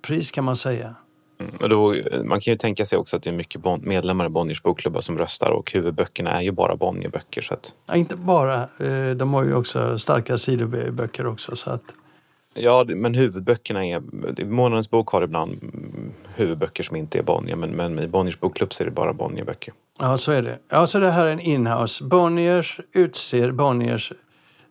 inhouse-pris 0.00 0.30
kan 0.30 0.44
man 0.44 0.56
säga. 0.56 0.94
Mm. 1.40 1.54
Och 1.60 1.68
då, 1.68 1.94
man 2.24 2.40
kan 2.40 2.52
ju 2.52 2.58
tänka 2.58 2.84
sig 2.84 2.98
också 2.98 3.16
att 3.16 3.22
det 3.22 3.30
är 3.30 3.34
mycket 3.34 3.60
bon 3.60 3.80
medlemmar 3.84 4.26
i 4.26 4.28
Bonniers 4.28 4.62
bokklubbar 4.62 5.00
som 5.00 5.18
röstar 5.18 5.50
och 5.50 5.72
huvudböckerna 5.72 6.30
är 6.30 6.42
ju 6.42 6.52
bara 6.52 6.76
Bonnierböcker. 6.76 7.42
Så 7.42 7.54
att... 7.54 7.74
ja, 7.86 7.96
inte 7.96 8.16
bara. 8.16 8.62
Eh, 8.62 9.16
de 9.16 9.34
har 9.34 9.44
ju 9.44 9.54
också 9.54 9.98
starka 9.98 10.38
sidoböcker 10.38 11.26
också. 11.26 11.56
Så 11.56 11.70
att... 11.70 11.82
Ja, 12.54 12.84
men 12.88 13.14
huvudböckerna 13.14 13.86
är... 13.86 14.02
Månadens 14.44 14.90
bok 14.90 15.08
har 15.08 15.22
ibland 15.22 15.58
huvudböcker 16.34 16.82
som 16.82 16.96
inte 16.96 17.18
är 17.18 17.22
Bonnier 17.22 17.56
men, 17.56 17.70
men 17.70 17.98
i 17.98 18.06
Bonniers 18.06 18.40
bokklubb 18.40 18.74
så 18.74 18.82
är 18.82 18.84
det 18.84 18.90
bara 18.90 19.12
Bonnierböcker. 19.12 19.74
Ja, 19.98 20.18
så 20.18 20.32
är 20.32 20.42
det. 20.42 20.58
Ja, 20.68 20.86
så 20.86 20.98
det 20.98 21.10
här 21.10 21.26
är 21.26 21.32
en 21.32 21.40
inhouse. 21.40 22.04
Bonniers 22.04 22.80
utser 22.92 23.52
Bonniers 23.52 24.12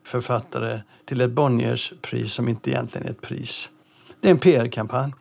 författare 0.06 0.80
till 1.06 1.22
ett 1.22 1.32
Bonniers-pris 1.32 2.34
som 2.34 2.48
inte 2.50 2.70
egentligen 2.70 3.08
är 3.08 3.12
ett 3.12 3.22
pris. 3.22 3.70
Det 4.22 4.28
är 4.28 4.32
en 4.32 4.40
PR-kampanj. 4.40 5.14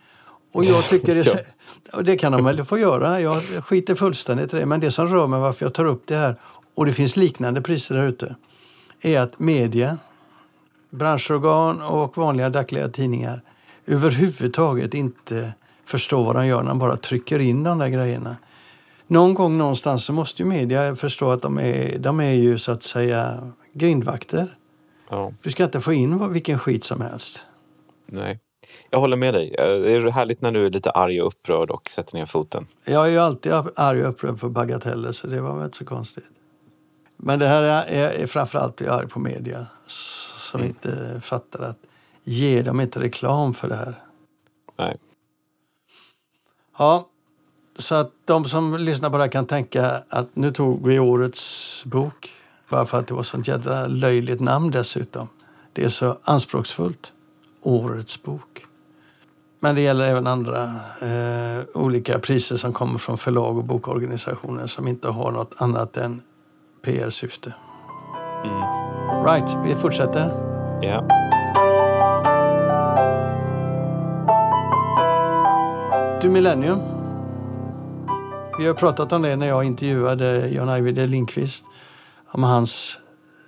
Och 0.53 0.65
jag 0.65 0.85
tycker 0.85 1.15
det, 1.15 1.45
och 1.93 2.05
det 2.05 2.17
kan 2.17 2.33
de 2.33 2.45
väl 2.45 2.65
få 2.65 2.79
göra. 2.79 3.21
Jag 3.21 3.43
skiter 3.43 3.95
fullständigt 3.95 4.55
i 4.55 4.57
det. 4.57 4.67
Men 4.67 4.81
det 4.81 4.91
som 4.91 5.09
rör 5.09 5.27
mig 5.27 5.41
varför 5.41 5.67
jag 5.67 5.75
tar 5.75 5.85
upp 5.85 6.03
det 6.07 6.17
här, 6.17 6.37
och 6.75 6.87
det 6.87 6.93
finns 6.93 7.17
liknande 7.17 7.63
priser 7.63 7.95
där 7.95 8.07
ute, 8.07 8.37
är 9.01 9.21
att 9.21 9.39
media, 9.39 9.99
branschorgan 10.91 11.83
och 11.83 12.17
vanliga 12.17 12.51
dagliga 12.51 12.89
tidningar 12.89 13.43
överhuvudtaget 13.87 14.95
inte 14.95 15.55
förstår 15.85 16.25
vad 16.25 16.37
de 16.37 16.47
gör 16.47 16.63
när 16.63 16.69
de 16.69 16.79
bara 16.79 16.97
trycker 16.97 17.39
in 17.39 17.63
de 17.63 17.79
där 17.79 17.89
grejerna. 17.89 18.37
Någon 19.07 19.35
gång 19.35 19.59
någonstans 19.59 20.05
så 20.05 20.13
måste 20.13 20.43
ju 20.43 20.49
media 20.49 20.97
förstå 20.97 21.31
att 21.31 21.43
de 21.43 21.59
är, 21.59 21.99
de 21.99 22.21
är 22.21 22.33
ju 22.33 22.59
så 22.59 22.73
att 22.73 22.83
säga 22.83 23.53
grindvakter. 23.73 24.57
Ja. 25.11 25.33
Du 25.43 25.51
ska 25.51 25.65
inte 25.65 25.81
få 25.81 25.93
in 25.93 26.33
vilken 26.33 26.59
skit 26.59 26.85
som 26.85 27.01
helst. 27.01 27.39
Nej. 28.07 28.41
Jag 28.91 29.01
håller 29.01 29.17
med 29.17 29.35
dig. 29.35 29.55
Eh, 29.59 29.65
det 29.65 29.93
är 29.93 30.11
härligt 30.11 30.41
när 30.41 30.51
du 30.51 30.67
är 30.67 30.71
lite 30.71 30.91
arg 30.91 31.23
och 31.23 31.27
upprörd 31.27 31.71
och 31.71 31.91
sätter 31.91 32.17
ner 32.17 32.27
foten. 32.27 32.67
Jag 32.85 33.07
är 33.07 33.11
ju 33.11 33.19
alltid 33.19 33.53
arg 33.77 34.03
och 34.03 34.11
upprörd 34.11 34.41
på 34.41 34.49
bagateller 34.49 35.13
så 35.13 35.27
det 35.27 35.41
var 35.41 35.55
väl 35.55 35.65
inte 35.65 35.79
så 35.79 35.85
konstigt. 35.85 36.25
Men 37.17 37.39
det 37.39 37.47
här 37.47 37.63
är, 37.63 38.23
är 38.23 38.27
framförallt 38.27 38.81
jag 38.81 38.95
är 38.95 38.99
arg 38.99 39.09
på 39.09 39.19
media 39.19 39.67
som 40.51 40.61
mm. 40.61 40.71
inte 40.71 41.21
fattar 41.21 41.63
att 41.65 41.79
ge 42.25 42.63
dem 42.63 42.81
inte 42.81 43.01
reklam 43.01 43.55
för 43.55 43.69
det 43.69 43.77
här. 43.77 44.03
Nej. 44.77 44.97
Ja, 46.79 47.09
så 47.79 47.95
att 47.95 48.13
de 48.25 48.45
som 48.45 48.77
lyssnar 48.77 49.11
på 49.11 49.17
det 49.17 49.23
här 49.23 49.31
kan 49.31 49.47
tänka 49.47 50.03
att 50.09 50.37
nu 50.37 50.51
tog 50.51 50.87
vi 50.87 50.99
årets 50.99 51.85
bok 51.85 52.33
bara 52.69 52.87
för 52.87 52.99
att 52.99 53.07
det 53.07 53.15
var 53.15 53.23
sånt 53.23 53.49
jädra 53.49 53.87
löjligt 53.87 54.41
namn 54.41 54.71
dessutom. 54.71 55.29
Det 55.73 55.85
är 55.85 55.89
så 55.89 56.19
anspråksfullt. 56.23 57.13
Årets 57.63 58.23
bok. 58.23 58.68
Men 59.61 59.75
det 59.75 59.81
gäller 59.81 60.05
även 60.05 60.27
andra 60.27 60.75
eh, 61.01 61.65
olika 61.75 62.19
priser 62.19 62.57
som 62.57 62.73
kommer 62.73 62.99
från 62.99 63.19
förlag 63.19 63.59
och 63.59 63.65
bokorganisationer 63.65 64.67
som 64.67 64.89
inte 64.89 65.09
har 65.09 65.31
något 65.33 65.55
annat 65.57 65.97
än 65.97 66.23
PR-syfte. 66.83 67.55
Mm. 68.45 68.63
Right, 69.25 69.57
vi 69.65 69.75
fortsätter. 69.75 70.33
Ja. 70.83 70.89
Yeah. 70.89 71.05
Du 76.23 76.29
Millennium. 76.29 76.79
Vi 78.59 78.67
har 78.67 78.75
pratat 78.75 79.13
om 79.13 79.23
det 79.23 79.37
när 79.37 79.47
jag 79.47 79.65
intervjuade 79.65 80.49
Jan 80.49 80.69
Ajvide 80.69 81.07
Lindqvist 81.07 81.65
om 82.31 82.43
hans 82.43 82.99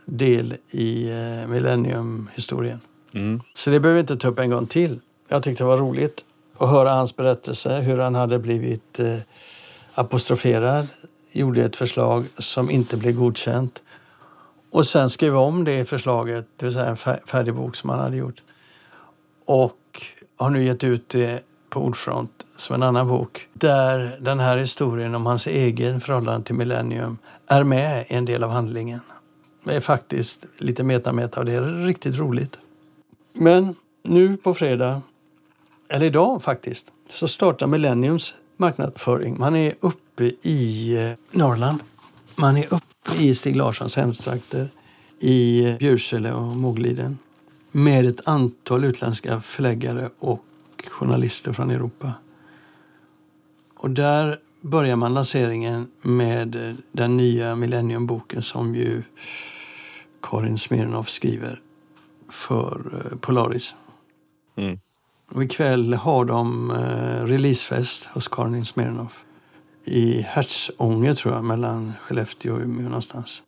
del 0.05 0.55
i 0.70 1.11
eh, 1.11 1.49
Millennium-historien. 1.49 2.81
Mm. 3.12 3.40
Så 3.55 3.70
det 3.70 3.81
behöver 3.81 3.94
vi 3.94 4.01
inte 4.01 4.16
ta 4.16 4.29
upp 4.29 4.38
en 4.38 4.51
gång 4.51 4.66
till. 4.66 5.01
Jag 5.33 5.43
tyckte 5.43 5.64
det 5.64 5.69
var 5.69 5.79
roligt 5.79 6.25
att 6.59 6.69
höra 6.69 6.93
hans 6.93 7.16
berättelse, 7.16 7.81
hur 7.81 7.99
han 7.99 8.14
hade 8.14 8.38
blivit 8.38 8.99
eh, 8.99 9.19
apostroferad, 9.95 10.87
gjorde 11.33 11.64
ett 11.64 11.77
förslag 11.77 12.25
som 12.38 12.71
inte 12.71 12.97
blev 12.97 13.14
godkänt 13.14 13.83
och 14.71 14.87
sen 14.87 15.11
skrev 15.11 15.37
om 15.37 15.64
det 15.64 15.88
förslaget, 15.88 16.47
det 16.57 16.66
vill 16.66 16.75
säga 16.75 16.87
en 16.87 16.97
färdig 17.27 17.55
bok 17.55 17.77
som 17.77 17.90
han 17.90 17.99
hade 17.99 18.16
gjort. 18.16 18.43
Och 19.45 20.03
har 20.37 20.51
nu 20.51 20.64
gett 20.64 20.85
ut 20.85 21.09
det 21.09 21.43
på 21.69 21.81
Ordfront 21.81 22.47
som 22.57 22.75
en 22.75 22.83
annan 22.83 23.09
bok 23.09 23.49
där 23.53 24.19
den 24.21 24.40
här 24.40 24.59
historien 24.59 25.14
om 25.14 25.27
hans 25.27 25.47
egen 25.47 26.01
förhållande 26.01 26.47
till 26.47 26.55
Millennium 26.55 27.19
är 27.47 27.64
med 27.64 28.07
i 28.09 28.14
en 28.14 28.25
del 28.25 28.45
av 28.45 28.51
handlingen. 28.51 29.01
Det 29.64 29.75
är 29.75 29.81
faktiskt 29.81 30.47
lite 30.59 30.85
meta-meta 30.85 31.40
och 31.40 31.47
det 31.47 31.53
är 31.53 31.62
riktigt 31.62 32.16
roligt. 32.16 32.59
Men 33.33 33.75
nu 34.03 34.37
på 34.37 34.55
fredag, 34.55 35.03
eller 35.90 36.07
idag 36.07 36.42
faktiskt, 36.42 36.92
så 37.09 37.29
startar 37.29 37.66
Millenniums 37.66 38.35
marknadsföring. 38.57 39.38
Man 39.38 39.57
är 39.57 39.74
uppe 39.81 40.24
i 40.42 40.96
eh, 40.96 41.12
Norrland. 41.31 41.83
Man 42.37 42.57
är 42.57 42.74
uppe 42.74 43.16
i 43.18 43.35
Stig 43.35 43.57
Larssons 43.57 43.96
hemtrakter 43.96 44.68
i 45.18 45.76
Bjursele 45.79 46.33
och 46.33 46.57
Mogliden 46.57 47.18
med 47.70 48.07
ett 48.07 48.29
antal 48.29 48.85
utländska 48.85 49.40
förläggare 49.40 50.11
och 50.18 50.44
journalister 50.88 51.53
från 51.53 51.70
Europa. 51.70 52.12
Och 53.76 53.90
där 53.90 54.38
börjar 54.61 54.96
man 54.96 55.14
lanseringen 55.14 55.90
med 56.03 56.68
eh, 56.68 56.74
den 56.92 57.16
nya 57.16 57.55
Millenniumboken 57.55 58.42
som 58.42 58.74
ju 58.74 59.03
Karin 60.22 60.59
Smirnoff 60.59 61.09
skriver 61.11 61.61
för 62.29 63.03
eh, 63.12 63.18
Polaris. 63.18 63.74
Mm. 64.57 64.79
Och 65.35 65.45
ikväll 65.45 65.95
har 65.95 66.25
de 66.25 66.71
eh, 66.71 67.25
releasefest 67.25 68.05
hos 68.05 68.29
Karin 68.29 68.64
Smirnoff 68.64 69.25
i 69.85 70.21
Hertsånger, 70.21 71.14
tror 71.14 71.35
jag, 71.35 71.45
mellan 71.45 71.93
Skellefteå 72.03 72.55
och 72.55 72.61
Umeå 72.61 72.88
någonstans. 72.88 73.43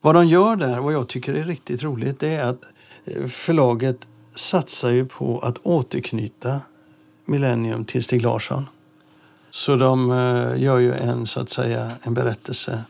Vad 0.00 0.14
de 0.14 0.26
gör 0.26 0.56
där, 0.56 0.80
vad 0.80 0.94
jag 0.94 1.08
tycker 1.08 1.34
är 1.34 1.44
riktigt 1.44 1.82
roligt, 1.82 2.20
det 2.20 2.28
är 2.28 2.44
att 2.44 2.60
eh, 3.04 3.26
förlaget 3.26 4.06
satsar 4.34 4.90
ju 4.90 5.06
på 5.06 5.38
att 5.38 5.58
återknyta 5.62 6.60
Millennium 7.24 7.84
till 7.84 8.04
Stig 8.04 8.22
Larsson. 8.22 8.68
Så 9.50 9.76
de 9.76 10.10
eh, 10.10 10.62
gör 10.62 10.78
ju 10.78 10.92
en, 10.92 11.26
så 11.26 11.40
att 11.40 11.50
säga, 11.50 11.92
en 12.02 12.14
berättelse 12.14 12.84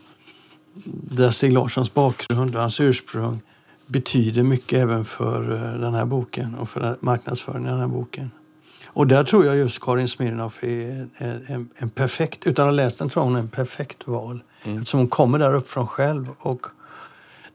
där 0.85 1.31
Stig 1.31 1.53
Larssons 1.53 1.93
bakgrund 1.93 2.55
och 2.55 2.61
hans 2.61 2.79
ursprung 2.79 3.41
betyder 3.87 4.43
mycket 4.43 4.79
även 4.79 5.05
för 5.05 5.51
uh, 5.51 5.79
den 5.79 5.93
här 5.93 6.05
boken 6.05 6.55
och 6.55 6.69
för 6.69 6.97
marknadsföringen 6.99 7.73
av 7.73 7.79
den 7.79 7.89
här 7.89 7.97
boken. 7.97 8.31
Och 8.85 9.07
där 9.07 9.23
tror 9.23 9.45
jag 9.45 9.57
just 9.57 9.79
Karin 9.81 10.07
Smirnoff 10.07 10.63
är 10.63 11.07
en, 11.17 11.69
en, 11.75 11.89
perfekt, 11.89 12.47
utan 12.47 12.63
att 12.63 12.67
ha 12.67 12.75
läst 12.75 12.99
den 12.99 13.09
tror 13.09 13.23
hon 13.23 13.35
är 13.35 13.39
en 13.39 13.49
perfekt 13.49 14.07
val. 14.07 14.39
Mm. 14.63 14.77
Eftersom 14.77 14.99
hon 14.99 15.07
kommer 15.07 15.39
där 15.39 15.53
uppifrån 15.53 15.87
själv 15.87 16.27
och 16.39 16.65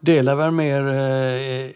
delar 0.01 0.37
väl 0.37 0.51
mer 0.51 0.87
eh, 0.87 1.71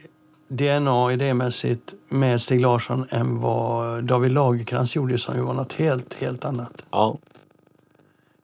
DNA 0.48 1.12
idémässigt 1.12 1.94
med 2.08 2.42
Stig 2.42 2.60
Larsson 2.60 3.06
än 3.10 3.40
vad 3.40 4.04
David 4.04 4.30
Lagerkrans 4.30 4.96
gjorde 4.96 5.18
som 5.18 5.36
ju 5.36 5.42
var 5.42 5.54
något 5.54 5.72
helt, 5.72 6.14
helt 6.14 6.44
annat. 6.44 6.84
Ja. 6.90 7.18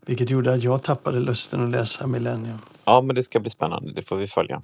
Vilket 0.07 0.31
gjorde 0.31 0.53
att 0.53 0.63
jag 0.63 0.83
tappade 0.83 1.21
lusten 1.21 1.65
att 1.65 1.71
läsa 1.71 2.07
Millennium. 2.07 2.59
Ja, 2.85 3.01
men 3.01 3.17
det 3.17 3.23
ska 3.23 3.41
bli 3.41 3.51
spännande. 3.51 3.93
Det 3.93 4.03
får 4.03 4.17
vi 4.17 4.27
följa. 4.27 4.63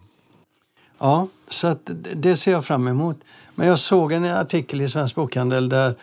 Ja, 0.99 1.29
så 1.49 1.67
att 1.67 1.91
det 2.15 2.37
ser 2.37 2.53
jag 2.53 2.65
fram 2.65 2.89
emot. 2.89 3.17
Men 3.55 3.67
jag 3.67 3.79
såg 3.79 4.13
en 4.13 4.25
artikel 4.25 4.81
i 4.81 4.89
Svensk 4.89 5.15
Bokhandel 5.15 5.69
där 5.69 5.95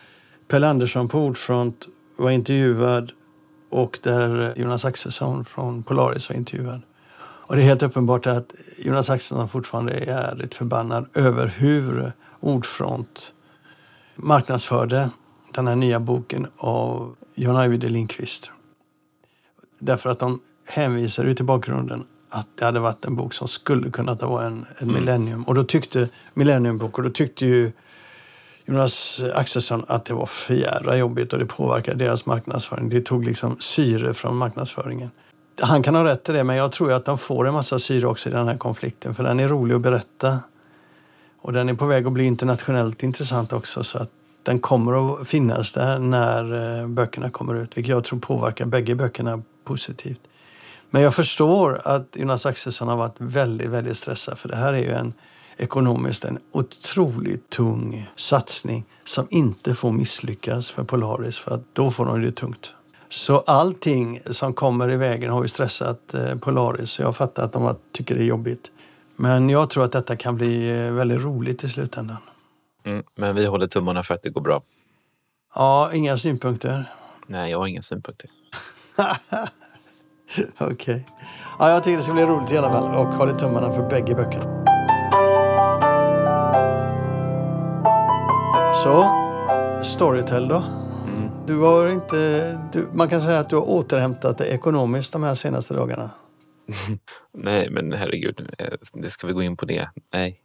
Pelle 0.48 0.68
Andersson 0.68 1.08
på 1.08 1.20
Ordfront 1.20 1.88
var 2.18 2.32
intervjuad 2.32 3.12
och 3.70 4.00
där 4.04 4.54
Jonas 4.58 4.86
Axelsson 4.86 5.46
från 5.46 5.84
Polaris 5.84 6.30
var 6.30 6.36
intervjuad. 6.36 6.82
Och 7.48 7.56
det 7.56 7.62
är 7.62 7.66
helt 7.66 7.84
uppenbart 7.84 8.28
att 8.28 8.54
Jonas 8.78 9.10
Axelsson 9.10 9.50
fortfarande 9.50 9.94
är 9.94 10.36
lite 10.36 10.58
förbannad 10.58 11.06
över 11.14 11.48
hur 11.48 12.14
Ordfront 12.40 13.34
marknadsförde 14.16 15.10
den 15.54 15.68
här 15.68 15.76
nya 15.76 16.00
boken 16.00 16.48
av 16.58 17.16
John 17.36 17.58
Ajvide 17.58 17.90
Lindqvist. 17.90 18.52
Därför 19.80 20.10
att 20.10 20.20
de 20.20 20.40
hänvisar 20.68 21.26
ju 21.26 21.34
till 21.34 21.46
bakgrunden 21.46 22.06
att 22.36 22.48
det 22.56 22.66
hade 22.66 22.80
varit 22.80 23.06
en 23.06 23.16
bok 23.16 23.34
som 23.34 23.48
skulle 23.48 23.90
kunna 23.90 24.14
vara 24.14 24.46
en, 24.46 24.66
en 24.78 24.90
mm. 24.90 24.96
millennium. 24.96 25.44
Och 25.44 25.56
då 25.56 25.64
tyckte 25.64 26.10
Millenniumbok 26.34 26.98
och 26.98 27.04
då 27.04 27.10
tyckte 27.10 27.46
ju 27.46 27.72
Jonas 28.66 29.22
Axelsson 29.36 29.86
att 29.88 30.06
det 30.06 30.14
var 30.14 30.26
för 30.26 30.54
jävla 30.54 30.98
jobbigt 30.98 31.34
och 31.34 31.40
det 31.40 31.46
påverkade 31.46 32.06
deras 32.06 32.26
marknadsföring. 32.26 32.90
Det 32.90 33.02
tog 33.02 33.26
liksom 33.26 33.58
syre 33.60 34.14
från 34.14 34.38
marknadsföringen. 34.38 35.12
Han 35.62 35.84
kan 35.84 35.96
ha 35.96 36.06
rätt 36.06 36.30
i 36.30 36.32
det, 36.32 36.44
men 36.44 36.56
jag 36.56 36.72
tror 36.72 36.92
att 36.92 37.06
de 37.06 37.18
får 37.18 37.48
en 37.48 37.54
massa 37.54 37.80
syre 37.80 38.08
också 38.08 38.30
i 38.30 38.32
den 38.32 38.48
här 38.48 38.58
konflikten. 38.58 39.16
För 39.16 39.24
den 39.24 39.40
är 39.40 39.48
rolig 39.48 39.76
att 39.76 39.82
berätta. 39.82 40.40
Och 41.42 41.54
den 41.54 41.70
är 41.70 41.74
på 41.74 41.86
väg 41.86 42.08
att 42.08 42.14
bli 42.14 42.24
internationellt 42.24 43.04
intressant 43.04 43.54
också. 43.54 43.84
Så 43.84 43.98
att 43.98 44.10
den 44.44 44.60
kommer 44.60 45.22
att 45.22 45.28
finnas 45.28 45.72
där 45.72 46.00
när 46.00 46.80
eh, 46.82 46.88
böckerna 46.88 47.30
kommer 47.30 47.56
ut. 47.56 47.78
Vilket 47.78 47.92
jag 47.92 48.04
tror 48.04 48.20
påverkar 48.20 48.66
bägge 48.66 48.96
böckerna 48.96 49.42
positivt. 49.64 50.20
Men 50.96 51.04
jag 51.04 51.16
förstår 51.16 51.82
att 51.84 52.08
Jonas 52.14 52.46
Axelsson 52.46 52.88
har 52.88 52.98
varit 52.98 53.16
väldigt, 53.18 53.68
väldigt 53.68 53.98
stressad. 53.98 54.40
För 54.40 54.50
det 54.50 54.56
här 54.56 54.74
är 54.74 54.78
ju 54.78 54.92
en 54.92 55.14
ekonomiskt 55.58 56.24
en 56.24 56.40
otroligt 56.52 57.50
tung 57.50 58.10
satsning 58.16 58.86
som 59.06 59.28
inte 59.30 59.76
får 59.76 59.92
misslyckas 59.92 60.72
för 60.72 60.84
Polaris. 60.84 61.40
För 61.40 61.56
att 61.56 61.62
då 61.74 61.92
får 61.92 62.06
de 62.06 62.22
det 62.22 62.32
tungt. 62.32 62.74
Så 63.10 63.38
allting 63.38 64.22
som 64.26 64.54
kommer 64.54 64.92
i 64.92 64.98
vägen 64.98 65.32
har 65.32 65.44
ju 65.44 65.50
stressat 65.50 66.14
eh, 66.14 66.36
Polaris. 66.36 66.90
Så 66.90 67.02
jag 67.02 67.16
fattar 67.16 67.44
att 67.44 67.54
de 67.54 67.76
tycker 67.92 68.16
det 68.16 68.22
är 68.22 68.26
jobbigt. 68.26 68.72
Men 69.16 69.50
jag 69.50 69.70
tror 69.70 69.84
att 69.84 69.92
detta 69.92 70.16
kan 70.16 70.36
bli 70.36 70.70
eh, 70.70 70.92
väldigt 70.92 71.22
roligt 71.22 71.64
i 71.64 71.70
slutändan. 71.70 72.18
Mm, 72.86 73.04
men 73.16 73.36
vi 73.36 73.46
håller 73.46 73.68
tummarna 73.68 74.04
för 74.04 74.14
att 74.14 74.24
det 74.24 74.30
går 74.30 74.42
bra. 74.42 74.62
Ja, 75.56 75.94
inga 75.94 76.18
synpunkter? 76.18 76.86
Nej, 77.28 77.52
jag 77.52 77.58
har 77.58 77.68
inga 77.68 77.82
synpunkter. 77.82 78.30
Okej. 80.58 80.74
Okay. 80.74 81.02
Ja, 81.60 81.70
jag 81.70 81.84
tycker 81.84 81.98
det 81.98 82.04
ska 82.04 82.14
bli 82.14 82.26
roligt 82.26 82.52
i 82.52 82.58
alla 82.58 82.72
fall 82.72 82.96
och 82.96 83.08
håller 83.08 83.34
tummarna 83.34 83.74
för 83.74 83.90
bägge 83.90 84.16
böckerna. 84.16 84.66
Så, 88.84 89.26
Storytel 89.84 90.48
då? 90.48 90.64
Mm. 91.08 91.30
Du 91.48 91.58
har 91.58 91.90
inte, 91.90 92.52
du, 92.74 92.88
man 92.94 93.10
kan 93.10 93.22
säga 93.22 93.40
att 93.40 93.50
du 93.50 93.56
har 93.56 93.70
återhämtat 93.70 94.38
dig 94.38 94.50
ekonomiskt 94.50 95.14
de 95.14 95.24
här 95.24 95.36
senaste 95.36 95.74
dagarna. 95.74 96.10
Nej, 97.34 97.70
men 97.70 97.94
herregud, 97.94 98.56
eh, 98.58 98.68
det 98.94 99.10
ska 99.10 99.28
vi 99.28 99.34
gå 99.34 99.44
in 99.44 99.58
på 99.58 99.66
det? 99.66 99.90
Nej, 100.14 100.42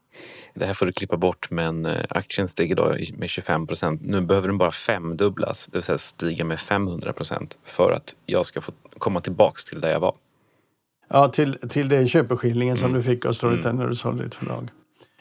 det 0.54 0.66
här 0.66 0.74
får 0.74 0.86
du 0.86 0.92
klippa 0.92 1.16
bort, 1.16 1.50
men 1.50 1.86
eh, 1.86 2.04
aktien 2.08 2.48
steg 2.48 2.70
idag 2.70 3.10
med 3.16 3.30
25 3.30 3.66
procent. 3.66 4.00
Nu 4.04 4.20
behöver 4.20 4.48
den 4.48 4.58
bara 4.58 4.70
femdubblas, 4.70 5.66
det 5.66 5.76
vill 5.76 5.82
säga 5.82 5.98
stiga 5.98 6.44
med 6.44 6.60
500 6.60 7.12
procent 7.12 7.58
för 7.64 7.92
att 7.92 8.14
jag 8.26 8.46
ska 8.46 8.60
få 8.60 8.72
komma 9.00 9.20
tillbaks 9.20 9.64
till 9.64 9.80
där 9.80 9.90
jag 9.90 10.00
var. 10.00 10.14
Ja, 11.08 11.28
till, 11.28 11.54
till 11.54 11.88
den 11.88 12.08
köpeskillingen 12.08 12.76
mm. 12.76 12.88
som 12.88 12.92
du 12.92 13.02
fick 13.02 13.26
av 13.26 13.32
Storytel 13.32 13.66
mm. 13.66 13.76
när 13.76 13.88
du 13.88 13.94
sålde 13.94 14.24
ditt 14.24 14.34
förlag. 14.34 14.68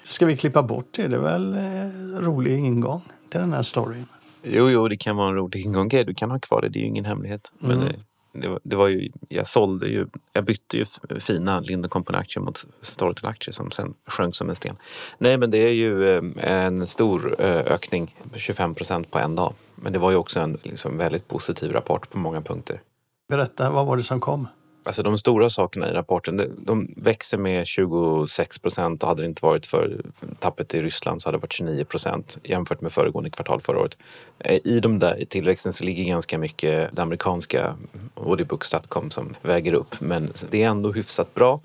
Ska 0.04 0.26
vi 0.26 0.38
klippa 0.38 0.64
bort 0.64 0.88
det? 0.92 1.08
Det 1.08 1.16
är 1.16 1.22
väl 1.22 1.54
eh, 1.54 2.20
rolig 2.20 2.60
ingång 2.60 3.02
till 3.30 3.40
den 3.40 3.54
här 3.54 3.64
storyn? 3.64 4.06
Jo, 4.44 4.70
jo, 4.70 4.88
det 4.88 4.98
kan 4.98 5.16
vara 5.16 5.30
en 5.30 5.36
rolig 5.36 5.66
ingång. 5.66 5.90
Du 5.90 6.14
kan 6.14 6.32
ha 6.32 6.40
kvar 6.40 6.62
det, 6.62 6.70
det 6.70 6.80
är 6.80 6.82
ju 6.82 6.88
ingen 6.88 7.06
hemlighet. 7.06 7.52
Mm. 7.64 7.78
Men 7.78 7.88
det, 7.88 7.96
det, 8.42 8.48
var, 8.48 8.60
det, 8.64 8.76
var, 8.76 8.88
ju, 8.88 9.12
jag 9.30 9.48
sålde 9.48 9.88
ju, 9.88 10.08
jag 10.34 10.44
bytte 10.44 10.78
ju 10.78 10.86
fina 11.20 11.60
Lind 11.60 11.90
Company-aktier 11.90 12.44
mot 12.44 12.66
Storytel-aktier 12.82 13.54
som 13.54 13.72
sen 13.72 13.94
sjönk 14.08 14.36
som 14.36 14.50
en 14.50 14.56
sten. 14.56 14.76
Nej, 15.18 15.38
men 15.38 15.52
det 15.52 15.58
är 15.58 15.74
ju 15.74 16.10
eh, 16.10 16.24
en 16.42 16.88
stor 16.88 17.36
eh, 17.40 17.56
ökning, 17.56 18.16
25 18.36 18.76
procent 18.76 19.12
på 19.12 19.20
en 19.20 19.36
dag. 19.36 19.54
Men 19.76 19.94
det 19.94 20.00
var 20.00 20.12
ju 20.12 20.18
också 20.18 20.40
en 20.40 20.58
liksom, 20.64 20.98
väldigt 20.98 21.28
positiv 21.28 21.72
rapport 21.72 22.10
på 22.10 22.18
många 22.18 22.42
punkter. 22.42 22.82
Berätta, 23.30 23.70
vad 23.70 23.86
var 23.86 23.98
det 23.98 24.04
som 24.04 24.20
kom? 24.20 24.48
Alltså 24.84 25.04
de 25.04 25.18
stora 25.18 25.50
sakerna 25.50 25.90
i 25.90 25.94
rapporten, 25.94 26.56
de 26.58 26.94
växer 26.98 27.38
med 27.38 27.68
26 27.68 28.60
procent 28.60 29.04
och 29.04 29.10
hade 29.10 29.22
det 29.22 29.26
inte 29.26 29.46
varit 29.46 29.66
för 29.66 30.02
tappet 30.40 30.76
i 30.76 30.82
Ryssland 30.82 31.22
så 31.22 31.28
hade 31.28 31.38
det 31.38 31.42
varit 31.42 31.54
29 31.54 31.84
procent 31.84 32.38
jämfört 32.44 32.82
med 32.82 32.92
föregående 32.92 33.30
kvartal 33.30 33.62
förra 33.62 33.80
året. 33.80 33.98
Eh, 34.40 34.60
I 34.64 34.80
de 34.80 35.00
där 35.00 35.26
tillväxten 35.30 35.74
så 35.74 35.84
ligger 35.84 36.04
ganska 36.04 36.38
mycket 36.38 36.96
det 36.96 37.02
amerikanska 37.02 37.76
Audiobooks.com 38.16 39.12
som 39.12 39.36
väger 39.42 39.74
upp 39.74 40.02
men 40.02 40.32
det 40.50 40.64
är 40.64 40.70
ändå 40.70 40.92
hyfsat 40.92 41.34
bra. 41.34 41.62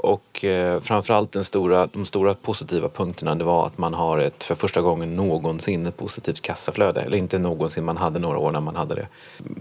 Och 0.00 0.44
eh, 0.44 0.80
framförallt 0.80 1.32
den 1.32 1.44
stora, 1.44 1.86
de 1.86 2.06
stora 2.06 2.34
positiva 2.34 2.88
punkterna 2.88 3.34
det 3.34 3.44
var 3.44 3.66
att 3.66 3.78
man 3.78 3.94
har 3.94 4.18
ett 4.18 4.44
för 4.44 4.54
första 4.54 4.80
gången 4.80 5.16
någonsin 5.16 5.86
ett 5.86 5.96
positivt 5.96 6.40
kassaflöde. 6.40 7.00
Eller 7.00 7.18
inte 7.18 7.38
någonsin, 7.38 7.84
man 7.84 7.96
hade 7.96 8.18
några 8.18 8.38
år 8.38 8.52
när 8.52 8.60
man 8.60 8.76
hade 8.76 8.94
det. 8.94 9.08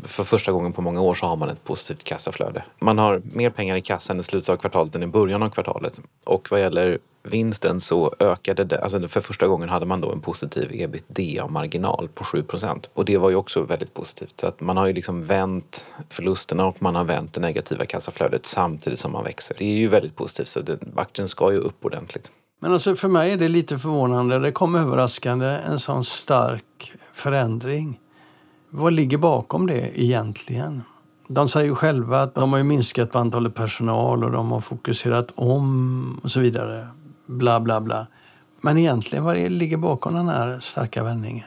För 0.03 0.23
första 0.23 0.51
gången 0.51 0.73
på 0.73 0.81
många 0.81 1.01
år 1.01 1.13
så 1.13 1.25
har 1.25 1.35
man 1.35 1.49
ett 1.49 1.63
positivt 1.63 2.03
kassaflöde. 2.03 2.63
Man 2.79 2.97
har 2.97 3.21
mer 3.33 3.49
pengar 3.49 3.75
i 3.75 3.81
kassan 3.81 4.19
i 4.19 4.23
slutet 4.23 4.49
av 4.49 4.57
kvartalet 4.57 4.95
än 4.95 5.03
i 5.03 5.07
början 5.07 5.43
av 5.43 5.49
kvartalet. 5.49 5.99
Och 6.23 6.47
vad 6.51 6.59
gäller 6.59 6.97
vinsten 7.27 7.79
så 7.79 8.15
ökade 8.19 8.63
det, 8.63 8.81
alltså 8.81 9.07
för 9.07 9.21
första 9.21 9.47
gången 9.47 9.69
hade 9.69 9.85
man 9.85 10.01
då 10.01 10.11
en 10.11 10.21
positiv 10.21 10.69
ebitda-marginal 10.71 12.09
på 12.13 12.23
7% 12.23 12.85
Och 12.93 13.05
det 13.05 13.17
var 13.17 13.29
ju 13.29 13.35
också 13.35 13.61
väldigt 13.61 13.93
positivt. 13.93 14.33
Så 14.39 14.47
att 14.47 14.61
man 14.61 14.77
har 14.77 14.87
ju 14.87 14.93
liksom 14.93 15.23
vänt 15.23 15.87
förlusterna 16.09 16.65
och 16.65 16.81
man 16.81 16.95
har 16.95 17.03
vänt 17.03 17.33
det 17.33 17.41
negativa 17.41 17.85
kassaflödet 17.85 18.45
samtidigt 18.45 18.99
som 18.99 19.11
man 19.11 19.23
växer. 19.23 19.55
Det 19.59 19.65
är 19.65 19.77
ju 19.77 19.87
väldigt 19.87 20.15
positivt 20.15 20.47
så 20.47 20.61
det, 20.61 20.79
aktien 20.95 21.27
ska 21.27 21.51
ju 21.51 21.57
upp 21.57 21.85
ordentligt. 21.85 22.31
Men 22.59 22.73
alltså 22.73 22.95
för 22.95 23.07
mig 23.07 23.31
är 23.31 23.37
det 23.37 23.49
lite 23.49 23.77
förvånande. 23.77 24.39
Det 24.39 24.51
kom 24.51 24.75
överraskande 24.75 25.45
en 25.45 25.79
sån 25.79 26.03
stark 26.03 26.93
förändring. 27.13 27.99
Vad 28.69 28.93
ligger 28.93 29.17
bakom 29.17 29.67
det 29.67 30.01
egentligen? 30.01 30.81
De 31.27 31.49
säger 31.49 31.67
ju 31.67 31.75
själva 31.75 32.21
att 32.21 32.35
de 32.35 32.53
har 32.53 32.63
minskat 32.63 33.11
på 33.11 33.19
antalet 33.19 33.55
personal 33.55 34.23
och 34.23 34.31
de 34.31 34.51
har 34.51 34.61
fokuserat 34.61 35.31
om 35.35 36.19
och 36.23 36.31
så 36.31 36.39
vidare 36.39 36.87
bla 37.27 37.59
bla 37.59 37.81
bla. 37.81 38.07
Men 38.61 38.77
egentligen, 38.77 39.23
vad 39.23 39.35
det 39.35 39.49
ligger 39.49 39.77
bakom 39.77 40.13
den 40.13 40.27
här 40.27 40.59
starka 40.59 41.03
vändningen? 41.03 41.43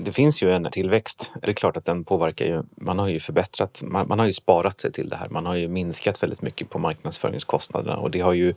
Det 0.00 0.12
finns 0.12 0.42
ju 0.42 0.52
en 0.52 0.68
tillväxt. 0.70 1.32
Det 1.42 1.48
är 1.48 1.52
klart 1.52 1.76
att 1.76 1.84
den 1.84 2.04
påverkar 2.04 2.44
ju. 2.44 2.62
Man 2.76 2.98
har 2.98 3.08
ju 3.08 3.20
förbättrat, 3.20 3.82
man, 3.84 4.08
man, 4.08 4.18
har 4.18 4.26
ju 4.26 4.32
sparat 4.32 4.80
sig 4.80 4.92
till 4.92 5.08
det 5.08 5.16
här. 5.16 5.28
Man 5.28 5.46
har 5.46 5.54
ju 5.54 5.68
minskat 5.68 6.22
väldigt 6.22 6.42
mycket 6.42 6.70
på 6.70 6.78
marknadsföringskostnaderna 6.78 7.96
och 7.96 8.10
det 8.10 8.20
har 8.20 8.32
ju 8.32 8.54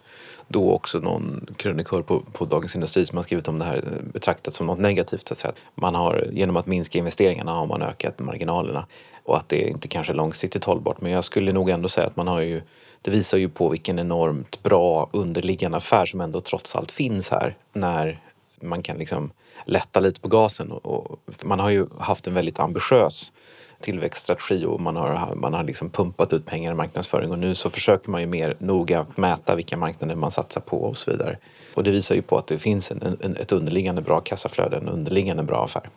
då 0.48 0.72
också 0.72 1.00
någon 1.00 1.48
krönikör 1.58 2.02
på, 2.02 2.20
på 2.20 2.46
Dagens 2.46 2.76
Industri 2.76 3.06
som 3.06 3.18
har 3.18 3.24
skrivit 3.24 3.48
om 3.48 3.60
det 3.60 3.66
här 3.66 3.84
betraktat 4.14 4.54
som 4.54 4.68
något 4.68 4.80
negativt. 4.80 5.38
så 5.38 5.48
Att 5.48 5.56
Man 5.76 5.96
har, 5.96 6.28
genom 6.32 6.58
att 6.58 6.66
minska 6.66 6.98
investeringarna 6.98 7.52
har 7.52 7.68
man 7.68 7.82
ökat 7.82 8.20
marginalerna 8.20 8.86
och 9.24 9.38
att 9.38 9.50
det 9.50 9.70
inte 9.70 9.88
kanske 9.88 10.14
är 10.14 10.16
långsiktigt 10.16 10.64
hållbart. 10.64 11.02
Men 11.02 11.12
jag 11.12 11.24
skulle 11.24 11.54
nog 11.54 11.70
ändå 11.70 11.90
säga 11.90 12.08
att 12.08 12.16
man 12.16 12.28
har 12.28 12.42
ju 12.42 12.62
det 13.02 13.12
visar 13.12 13.38
ju 13.38 13.50
på 13.50 13.70
vilken 13.70 14.00
enormt 14.00 14.64
bra 14.64 15.10
underliggande 15.12 15.78
affär 15.78 16.06
som 16.06 16.22
ändå 16.22 16.42
trots 16.42 16.76
allt 16.76 16.92
finns 16.92 17.30
här 17.30 17.58
när 17.74 18.20
man 18.62 18.84
kan 18.84 18.98
liksom 18.98 19.32
lätta 19.66 20.00
lite 20.00 20.22
på 20.22 20.28
gasen. 20.28 20.72
Och, 20.72 21.20
man 21.44 21.60
har 21.60 21.70
ju 21.70 21.86
haft 22.00 22.28
en 22.28 22.34
väldigt 22.34 22.60
ambitiös 22.60 23.32
tillväxtstrategi 23.82 24.66
och 24.66 24.82
man 24.82 24.96
har, 24.96 25.36
man 25.36 25.54
har 25.54 25.64
liksom 25.64 25.90
pumpat 25.90 26.34
ut 26.34 26.46
pengar 26.46 26.72
i 26.72 26.76
marknadsföring 26.76 27.32
och 27.32 27.40
nu 27.40 27.56
så 27.56 27.70
försöker 27.70 28.10
man 28.10 28.22
ju 28.22 28.28
mer 28.28 28.56
noga 28.60 29.06
mäta 29.16 29.56
vilka 29.56 29.78
marknader 29.78 30.16
man 30.16 30.32
satsar 30.32 30.62
på 30.62 30.84
och 30.84 30.98
så 30.98 31.12
vidare. 31.12 31.38
Och 31.74 31.84
det 31.84 31.92
visar 31.92 32.16
ju 32.16 32.22
på 32.22 32.38
att 32.38 32.48
det 32.48 32.60
finns 32.60 32.92
en, 32.92 33.18
en, 33.22 33.36
ett 33.36 33.52
underliggande 33.52 34.02
bra 34.02 34.20
kassaflöde, 34.20 34.78
en 34.78 34.90
underliggande 34.90 35.44
bra 35.44 35.66
affär. 35.66 35.90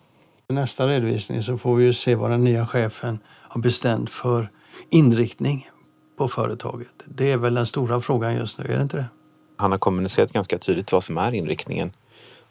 I 0.49 0.53
nästa 0.53 0.87
redovisning 0.87 1.43
så 1.43 1.57
får 1.57 1.75
vi 1.75 1.85
ju 1.85 1.93
se 1.93 2.15
vad 2.15 2.31
den 2.31 2.43
nya 2.43 2.67
chefen 2.67 3.19
har 3.25 3.61
bestämt 3.61 4.09
för 4.09 4.49
inriktning 4.89 5.69
på 6.17 6.27
företaget? 6.27 6.93
Det 7.05 7.31
är 7.31 7.37
väl 7.37 7.53
den 7.53 7.65
stora 7.65 8.01
frågan 8.01 8.35
just 8.35 8.57
nu, 8.57 8.65
är 8.65 8.77
det 8.77 8.83
inte 8.83 8.97
det? 8.97 9.05
Han 9.57 9.71
har 9.71 9.77
kommunicerat 9.77 10.31
ganska 10.31 10.57
tydligt 10.57 10.91
vad 10.91 11.03
som 11.03 11.17
är 11.17 11.31
inriktningen. 11.31 11.91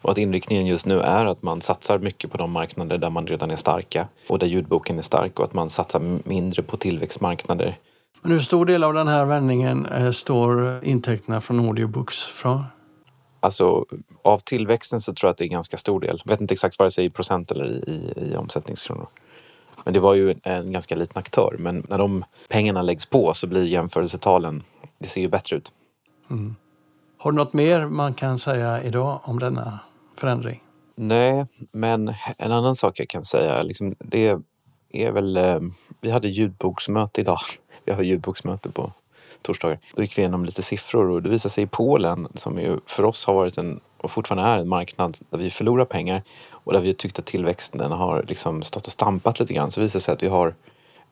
Och 0.01 0.11
att 0.11 0.17
inriktningen 0.17 0.65
just 0.65 0.85
nu 0.85 0.99
är 0.99 1.25
att 1.25 1.43
man 1.43 1.61
satsar 1.61 1.99
mycket 1.99 2.31
på 2.31 2.37
de 2.37 2.51
marknader 2.51 2.97
där 2.97 3.09
man 3.09 3.27
redan 3.27 3.51
är 3.51 3.55
starka 3.55 4.07
och 4.29 4.39
där 4.39 4.47
ljudboken 4.47 4.97
är 4.97 5.01
stark 5.01 5.39
och 5.39 5.45
att 5.45 5.53
man 5.53 5.69
satsar 5.69 6.19
mindre 6.29 6.63
på 6.63 6.77
tillväxtmarknader. 6.77 7.77
Men 8.21 8.31
hur 8.31 8.39
stor 8.39 8.65
del 8.65 8.83
av 8.83 8.93
den 8.93 9.07
här 9.07 9.25
vändningen 9.25 9.85
eh, 9.85 10.11
står 10.11 10.79
intäkterna 10.83 11.41
från 11.41 11.59
audiobooks 11.59 12.23
från? 12.23 12.63
Alltså 13.39 13.85
av 14.23 14.39
tillväxten 14.39 15.01
så 15.01 15.13
tror 15.13 15.27
jag 15.27 15.31
att 15.31 15.37
det 15.37 15.45
är 15.45 15.49
ganska 15.49 15.77
stor 15.77 15.99
del. 15.99 16.21
Jag 16.25 16.31
vet 16.31 16.41
inte 16.41 16.53
exakt 16.53 16.79
vare 16.79 16.91
sig 16.91 17.05
i 17.05 17.09
procent 17.09 17.51
eller 17.51 17.65
i, 17.65 17.91
i, 17.91 18.31
i 18.31 18.35
omsättningskronor. 18.35 19.07
Men 19.85 19.93
det 19.93 19.99
var 19.99 20.13
ju 20.13 20.35
en 20.43 20.71
ganska 20.71 20.95
liten 20.95 21.17
aktör. 21.17 21.55
Men 21.59 21.85
när 21.89 21.97
de 21.97 22.25
pengarna 22.49 22.81
läggs 22.81 23.05
på 23.05 23.33
så 23.33 23.47
blir 23.47 23.65
jämförelsetalen, 23.65 24.63
det 24.99 25.07
ser 25.07 25.21
ju 25.21 25.27
bättre 25.27 25.55
ut. 25.55 25.71
Mm. 26.29 26.55
Har 27.17 27.31
du 27.31 27.37
något 27.37 27.53
mer 27.53 27.85
man 27.85 28.13
kan 28.13 28.39
säga 28.39 28.83
idag 28.83 29.19
om 29.23 29.39
denna 29.39 29.79
förändring? 30.17 30.61
Nej, 30.95 31.45
men 31.71 32.13
en 32.37 32.51
annan 32.51 32.75
sak 32.75 32.99
jag 32.99 33.09
kan 33.09 33.23
säga, 33.23 33.63
liksom, 33.63 33.95
det 33.99 34.37
är 34.91 35.11
väl... 35.11 35.37
Eh, 35.37 35.59
vi 36.01 36.11
hade 36.11 36.27
ljudboksmöte 36.27 37.21
idag. 37.21 37.39
Vi 37.85 37.93
har 37.93 38.03
ljudboksmöte 38.03 38.69
på 38.69 38.91
torsdagar. 39.41 39.79
Då 39.95 40.01
gick 40.01 40.17
vi 40.17 40.21
igenom 40.21 40.45
lite 40.45 40.61
siffror 40.61 41.09
och 41.09 41.23
det 41.23 41.29
visade 41.29 41.53
sig 41.53 41.63
i 41.63 41.67
Polen, 41.67 42.27
som 42.35 42.59
ju 42.59 42.79
för 42.85 43.03
oss 43.03 43.25
har 43.25 43.33
varit 43.33 43.57
en 43.57 43.79
och 43.97 44.11
fortfarande 44.11 44.49
är 44.49 44.57
en 44.57 44.67
marknad 44.67 45.17
där 45.29 45.37
vi 45.37 45.49
förlorar 45.49 45.85
pengar 45.85 46.23
och 46.65 46.73
där 46.73 46.81
vi 46.81 46.93
tyckt 46.93 47.19
att 47.19 47.25
tillväxten 47.25 47.91
har 47.91 48.25
liksom 48.27 48.63
stått 48.63 48.85
och 48.85 48.91
stampat 48.91 49.39
lite 49.39 49.53
grann 49.53 49.71
så 49.71 49.81
visar 49.81 49.99
det 49.99 50.03
sig 50.03 50.13
att 50.13 50.23
vi 50.23 50.27
har 50.27 50.55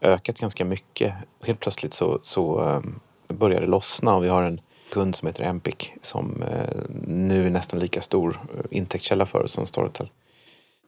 ökat 0.01 0.39
ganska 0.39 0.65
mycket. 0.65 1.13
Helt 1.43 1.59
plötsligt 1.59 1.93
så, 1.93 2.19
så 2.23 2.61
um, 2.61 2.99
börjar 3.27 3.61
det 3.61 3.67
lossna 3.67 4.15
och 4.15 4.23
vi 4.23 4.29
har 4.29 4.43
en 4.43 4.61
kund 4.91 5.15
som 5.15 5.27
heter 5.27 5.43
Empic 5.43 5.75
som 6.01 6.43
uh, 6.43 6.95
nu 7.07 7.45
är 7.45 7.49
nästan 7.49 7.79
lika 7.79 8.01
stor 8.01 8.29
uh, 8.29 8.61
intäktskälla 8.71 9.25
för 9.25 9.43
oss 9.43 9.51
som 9.51 9.65
Storytel. 9.65 10.09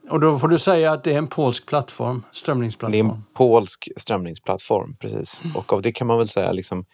Och 0.09 0.19
då 0.19 0.39
får 0.39 0.47
du 0.47 0.59
säga 0.59 0.91
att 0.91 1.03
det 1.03 1.13
är 1.13 1.17
en 1.17 1.27
polsk 1.27 1.65
plattform, 1.65 2.21
Det 2.21 2.37
är 2.37 2.39
strömningsplattform. 2.39 3.09
en 3.09 3.23
polsk 3.33 3.89
strömningsplattform, 3.97 4.95
precis. 4.99 5.41
Och 5.55 5.73
av 5.73 5.81
det 5.81 5.91
kan 5.91 6.07
man 6.07 6.17
väl 6.17 6.29
säga 6.29 6.51
liksom, 6.51 6.85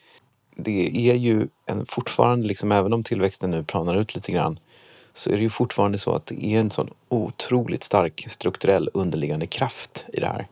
det 0.56 1.10
är 1.10 1.16
ju 1.16 1.48
en, 1.66 1.86
fortfarande, 1.86 2.48
liksom, 2.48 2.72
även 2.72 2.94
om 2.94 3.04
tillväxten 3.04 3.52
nu 3.52 3.64
planar 3.64 3.96
ut 3.96 4.16
lite 4.16 4.32
grann, 4.32 4.60
så 5.14 5.30
är 5.30 5.34
det 5.34 5.42
ju 5.42 5.50
fortfarande 5.50 5.98
så 5.98 6.16
att 6.16 6.26
det 6.26 6.46
är 6.46 6.60
en 6.60 6.72
sån 6.72 6.90
otroligt 7.10 7.84
stark 7.84 8.26
strukturell 8.28 8.90
underliggande 8.94 9.48
kraft 9.48 10.06
i 10.14 10.20
det 10.20 10.28
här. 10.28 10.48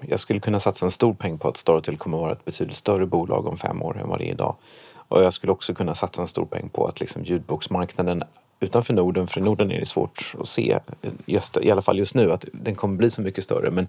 Jag 0.00 0.20
skulle 0.20 0.40
kunna 0.40 0.60
satsa 0.60 0.86
en 0.86 0.90
stor 0.90 1.14
peng 1.14 1.38
på 1.38 1.48
att 1.48 1.56
Storytel 1.56 1.96
kommer 1.96 2.16
att 2.16 2.22
vara 2.22 2.32
ett 2.32 2.44
betydligt 2.44 2.76
större 2.76 3.06
bolag 3.06 3.46
om 3.46 3.58
fem 3.58 3.82
år 3.82 4.00
än 4.00 4.08
vad 4.08 4.18
det 4.18 4.28
är 4.28 4.32
idag. 4.32 4.56
Och 4.94 5.24
jag 5.24 5.32
skulle 5.32 5.52
också 5.52 5.74
kunna 5.74 5.94
satsa 5.94 6.22
en 6.22 6.28
stor 6.28 6.46
peng 6.46 6.68
på 6.68 6.86
att 6.86 7.00
liksom 7.00 7.24
ljudboksmarknaden 7.24 8.22
utanför 8.60 8.94
Norden, 8.94 9.26
för 9.26 9.40
i 9.40 9.42
Norden 9.42 9.72
är 9.72 9.80
det 9.80 9.86
svårt 9.86 10.34
att 10.40 10.48
se, 10.48 10.78
just, 11.26 11.56
i 11.56 11.70
alla 11.70 11.82
fall 11.82 11.98
just 11.98 12.14
nu, 12.14 12.32
att 12.32 12.44
den 12.52 12.74
kommer 12.74 12.96
bli 12.96 13.10
så 13.10 13.22
mycket 13.22 13.44
större. 13.44 13.70
Men 13.70 13.88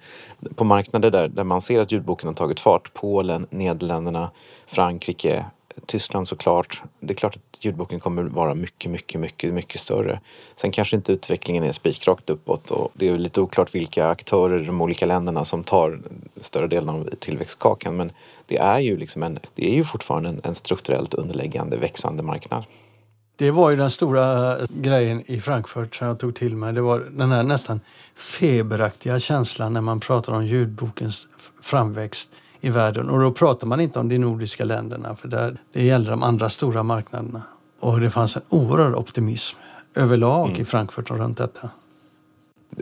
på 0.55 0.63
marknader 0.63 1.11
där, 1.11 1.27
där 1.27 1.43
man 1.43 1.61
ser 1.61 1.79
att 1.79 1.91
ljudboken 1.91 2.27
har 2.27 2.33
tagit 2.33 2.59
fart, 2.59 2.93
Polen, 2.93 3.47
Nederländerna, 3.49 4.31
Frankrike, 4.67 5.45
Tyskland 5.85 6.27
såklart. 6.27 6.81
Det 6.99 7.13
är 7.13 7.15
klart 7.15 7.35
att 7.35 7.65
ljudboken 7.65 7.99
kommer 7.99 8.23
vara 8.23 8.55
mycket, 8.55 8.91
mycket, 8.91 9.21
mycket, 9.21 9.53
mycket 9.53 9.81
större. 9.81 10.19
Sen 10.55 10.71
kanske 10.71 10.95
inte 10.95 11.13
utvecklingen 11.13 11.63
är 11.63 11.71
spikrakt 11.71 12.29
uppåt 12.29 12.71
och 12.71 12.91
det 12.93 13.09
är 13.09 13.17
lite 13.17 13.41
oklart 13.41 13.75
vilka 13.75 14.07
aktörer 14.07 14.63
i 14.63 14.65
de 14.65 14.81
olika 14.81 15.05
länderna 15.05 15.45
som 15.45 15.63
tar 15.63 15.99
större 16.37 16.67
delen 16.67 16.89
av 16.89 17.09
tillväxtkakan. 17.19 17.97
Men 17.97 18.11
det 18.45 18.57
är 18.57 18.79
ju, 18.79 18.97
liksom 18.97 19.23
en, 19.23 19.39
det 19.55 19.71
är 19.71 19.75
ju 19.75 19.83
fortfarande 19.83 20.29
en, 20.29 20.41
en 20.43 20.55
strukturellt 20.55 21.13
underliggande 21.13 21.77
växande 21.77 22.23
marknad. 22.23 22.63
Det 23.35 23.51
var 23.51 23.69
ju 23.69 23.75
den 23.75 23.91
stora 23.91 24.57
grejen 24.69 25.23
i 25.25 25.41
Frankfurt 25.41 25.95
som 25.95 26.07
jag 26.07 26.19
tog 26.19 26.35
till 26.35 26.55
mig. 26.55 26.73
Det 26.73 26.81
var 26.81 26.99
den 26.99 27.31
här 27.31 27.43
nästan 27.43 27.79
feberaktiga 28.15 29.19
känslan 29.19 29.73
när 29.73 29.81
man 29.81 29.99
pratar 29.99 30.33
om 30.33 30.45
ljudbokens 30.45 31.27
framväxt 31.61 32.29
i 32.63 32.69
världen. 32.69 33.09
Och 33.09 33.19
då 33.19 33.31
pratar 33.31 33.67
man 33.67 33.79
inte 33.79 33.99
om 33.99 34.09
de 34.09 34.17
nordiska 34.17 34.63
länderna 34.63 35.15
för 35.15 35.27
där, 35.27 35.57
det 35.73 35.83
gäller 35.83 36.11
de 36.11 36.23
andra 36.23 36.49
stora 36.49 36.83
marknaderna. 36.83 37.41
Och 37.79 37.99
det 37.99 38.09
fanns 38.09 38.35
en 38.35 38.41
oerhörd 38.49 38.95
optimism 38.95 39.57
överlag 39.95 40.57
i 40.57 40.65
Frankfurt 40.65 41.11
och 41.11 41.17
runt 41.17 41.37
detta. 41.37 41.69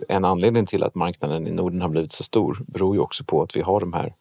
En 0.08 0.26
anledning 0.26 0.66
till 0.66 0.84
att 0.84 0.96
marknaden 0.96 1.48
i 1.48 1.52
Norden 1.52 1.82
har 1.82 1.90
blivit 1.90 2.12
så 2.12 2.24
stor 2.24 2.60
beror 2.68 2.96
ju 2.96 3.02
också 3.02 3.24
på 3.24 3.42
att 3.44 3.56
vi 3.56 3.62
har 3.62 3.80
de 3.80 3.94
här 3.94 4.14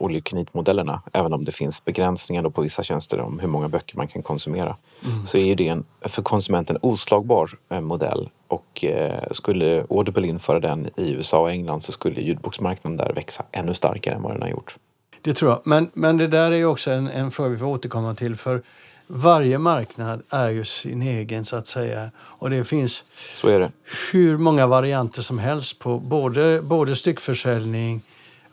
all-you-can-eat-modellerna. 0.00 1.02
Även 1.12 1.32
om 1.32 1.44
det 1.44 1.52
finns 1.52 1.84
begränsningar 1.84 2.50
på 2.50 2.62
vissa 2.62 2.82
tjänster 2.82 3.20
om 3.20 3.38
hur 3.38 3.48
många 3.48 3.68
böcker 3.68 3.96
man 3.96 4.08
kan 4.08 4.22
konsumera. 4.22 4.76
Så 5.24 5.38
är 5.38 5.44
ju 5.44 5.54
det 5.54 5.68
en 5.68 5.84
för 6.00 6.22
konsumenten 6.22 6.78
oslagbar 6.82 7.50
eh, 7.70 7.80
modell. 7.80 8.28
Och 8.48 8.84
eh, 8.84 9.22
skulle 9.30 9.86
Audible 9.90 10.26
införa 10.26 10.60
den 10.60 10.90
i 10.96 11.12
USA 11.12 11.40
och 11.40 11.50
England 11.50 11.80
så 11.80 11.92
skulle 11.92 12.20
ljudboksmarknaden 12.20 12.96
där 12.96 13.12
växa 13.14 13.44
ännu 13.52 13.74
starkare 13.74 14.14
än 14.14 14.22
vad 14.22 14.32
den 14.32 14.42
har 14.42 14.48
gjort. 14.48 14.76
Det 15.22 15.34
tror 15.34 15.50
jag. 15.50 15.60
Men, 15.64 15.90
men 15.94 16.16
det 16.16 16.26
där 16.26 16.50
är 16.50 16.56
ju 16.56 16.66
också 16.66 16.90
en, 16.90 17.08
en 17.08 17.30
fråga 17.30 17.48
vi 17.48 17.58
får 17.58 17.66
återkomma 17.66 18.14
till. 18.14 18.36
För 18.36 18.62
varje 19.06 19.58
marknad 19.58 20.22
är 20.30 20.50
ju 20.50 20.64
sin 20.64 21.02
egen 21.02 21.44
så 21.44 21.56
att 21.56 21.66
säga. 21.66 22.10
Och 22.18 22.50
det 22.50 22.64
finns 22.64 23.04
Så 23.40 23.48
är 23.48 23.60
det. 23.60 23.70
hur 24.12 24.38
många 24.38 24.66
varianter 24.66 25.22
som 25.22 25.38
helst 25.38 25.78
på 25.78 25.98
både, 25.98 26.62
både 26.62 26.96
styckförsäljning, 26.96 28.02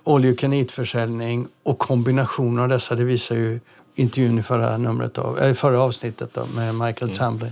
all 0.03 0.25
you 0.25 0.35
can 0.35 0.53
eat-försäljning 0.53 1.47
och 1.63 1.79
kombinationen 1.79 2.63
av 2.63 2.69
dessa. 2.69 2.95
Det 2.95 3.03
visar 3.03 3.35
ju 3.35 3.59
intervjun 3.95 4.39
i 4.39 4.43
förra, 4.43 4.77
numret 4.77 5.17
av, 5.17 5.39
eller 5.39 5.53
förra 5.53 5.81
avsnittet 5.81 6.29
då, 6.33 6.45
med 6.55 6.75
Michael 6.75 7.17
Tamblyn. 7.17 7.51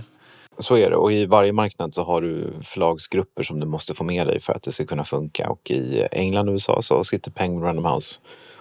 Så 0.58 0.76
är 0.76 0.90
det. 0.90 0.96
Och 0.96 1.12
i 1.12 1.26
varje 1.26 1.52
marknad 1.52 1.94
så 1.94 2.04
har 2.04 2.20
du 2.20 2.52
förlagsgrupper 2.64 3.42
som 3.42 3.60
du 3.60 3.66
måste 3.66 3.94
få 3.94 4.04
med 4.04 4.26
dig 4.26 4.40
för 4.40 4.52
att 4.52 4.62
det 4.62 4.72
ska 4.72 4.86
kunna 4.86 5.04
funka. 5.04 5.48
Och 5.50 5.70
i 5.70 6.06
England 6.12 6.48
och 6.48 6.52
USA 6.52 6.82
så 6.82 7.04
sitter 7.04 7.30
Penguin 7.30 7.62
Random 7.64 7.84
House 7.84 8.18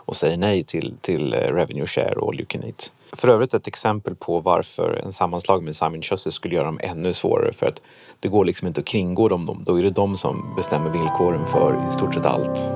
och 0.08 0.16
säger 0.16 0.38
nej 0.38 0.64
till, 0.64 0.96
till 1.02 1.34
eh, 1.34 1.38
Revenue 1.38 1.88
Share 1.88 2.14
och 2.16 2.28
All 2.30 2.36
You 2.36 2.46
Can 2.46 2.64
Eat. 2.64 2.92
För 3.14 3.28
övrigt 3.28 3.54
ett 3.54 3.68
exempel 3.68 4.16
på 4.16 4.40
varför 4.40 5.02
en 5.06 5.14
sammanslag 5.14 5.64
med 5.64 5.76
Simon 5.76 6.02
Schuster 6.02 6.32
skulle 6.32 6.56
göra 6.56 6.66
dem 6.66 6.80
ännu 6.84 7.14
svårare. 7.14 7.54
För 7.54 7.66
att 7.66 7.82
det 8.20 8.28
går 8.28 8.46
liksom 8.46 8.68
inte 8.68 8.80
att 8.82 8.88
kringgå 8.88 9.28
dem. 9.30 9.64
Då 9.66 9.80
är 9.80 9.84
det 9.84 9.90
de 9.90 10.18
som 10.18 10.54
bestämmer 10.56 10.90
villkoren 10.90 11.46
för 11.48 11.88
i 11.90 11.94
stort 11.94 12.14
sett 12.14 12.26
allt. 12.26 12.70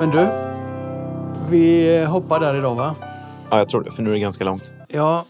Men 0.00 0.10
du, 0.10 0.28
vi 1.50 2.04
hoppar 2.04 2.40
där 2.40 2.58
idag 2.58 2.74
va? 2.74 2.94
Ja, 3.50 3.58
jag 3.58 3.68
tror 3.68 3.82
det. 3.82 3.90
För 3.90 4.02
nu 4.02 4.10
är 4.10 4.14
det 4.14 4.20
ganska 4.20 4.44
långt. 4.44 4.72
Ja, 4.88 5.24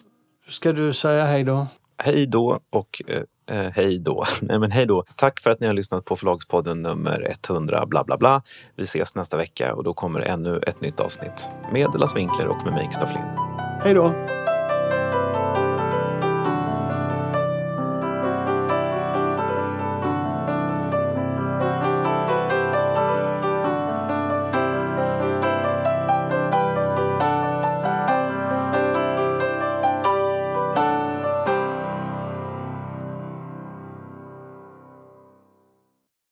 ska 0.49 0.73
du 0.73 0.93
säga 0.93 1.25
hej 1.25 1.45
då? 1.45 1.67
Hej 2.03 2.27
då 2.27 2.61
och 2.71 3.03
eh, 3.07 3.23
eh, 3.49 3.73
hej 3.75 3.99
då. 3.99 4.25
Nej 4.43 4.59
men 4.59 4.71
hej 4.71 4.87
då. 4.87 5.05
Tack 5.17 5.41
för 5.41 5.51
att 5.51 5.61
ni 5.61 5.67
har 5.67 5.75
lyssnat 5.75 6.05
på 6.05 6.17
Förlagspodden 6.17 6.83
nummer 6.83 7.37
100 7.49 7.87
bla 7.87 8.05
bla 8.05 8.17
bla. 8.17 8.43
Vi 8.77 8.83
ses 8.83 9.15
nästa 9.15 9.37
vecka 9.37 9.75
och 9.75 9.85
då 9.85 9.95
kommer 9.95 10.21
ännu 10.21 10.61
ett 10.67 10.81
nytt 10.81 11.01
avsnitt 11.01 11.51
med 11.73 11.89
Las 11.95 12.17
Winkler 12.17 12.47
och 12.47 12.65
med 12.65 12.75
mig, 12.75 12.85
Kristoff 12.85 13.11
Lind. 13.13 13.39
Hej 13.83 13.95
då! 13.95 14.38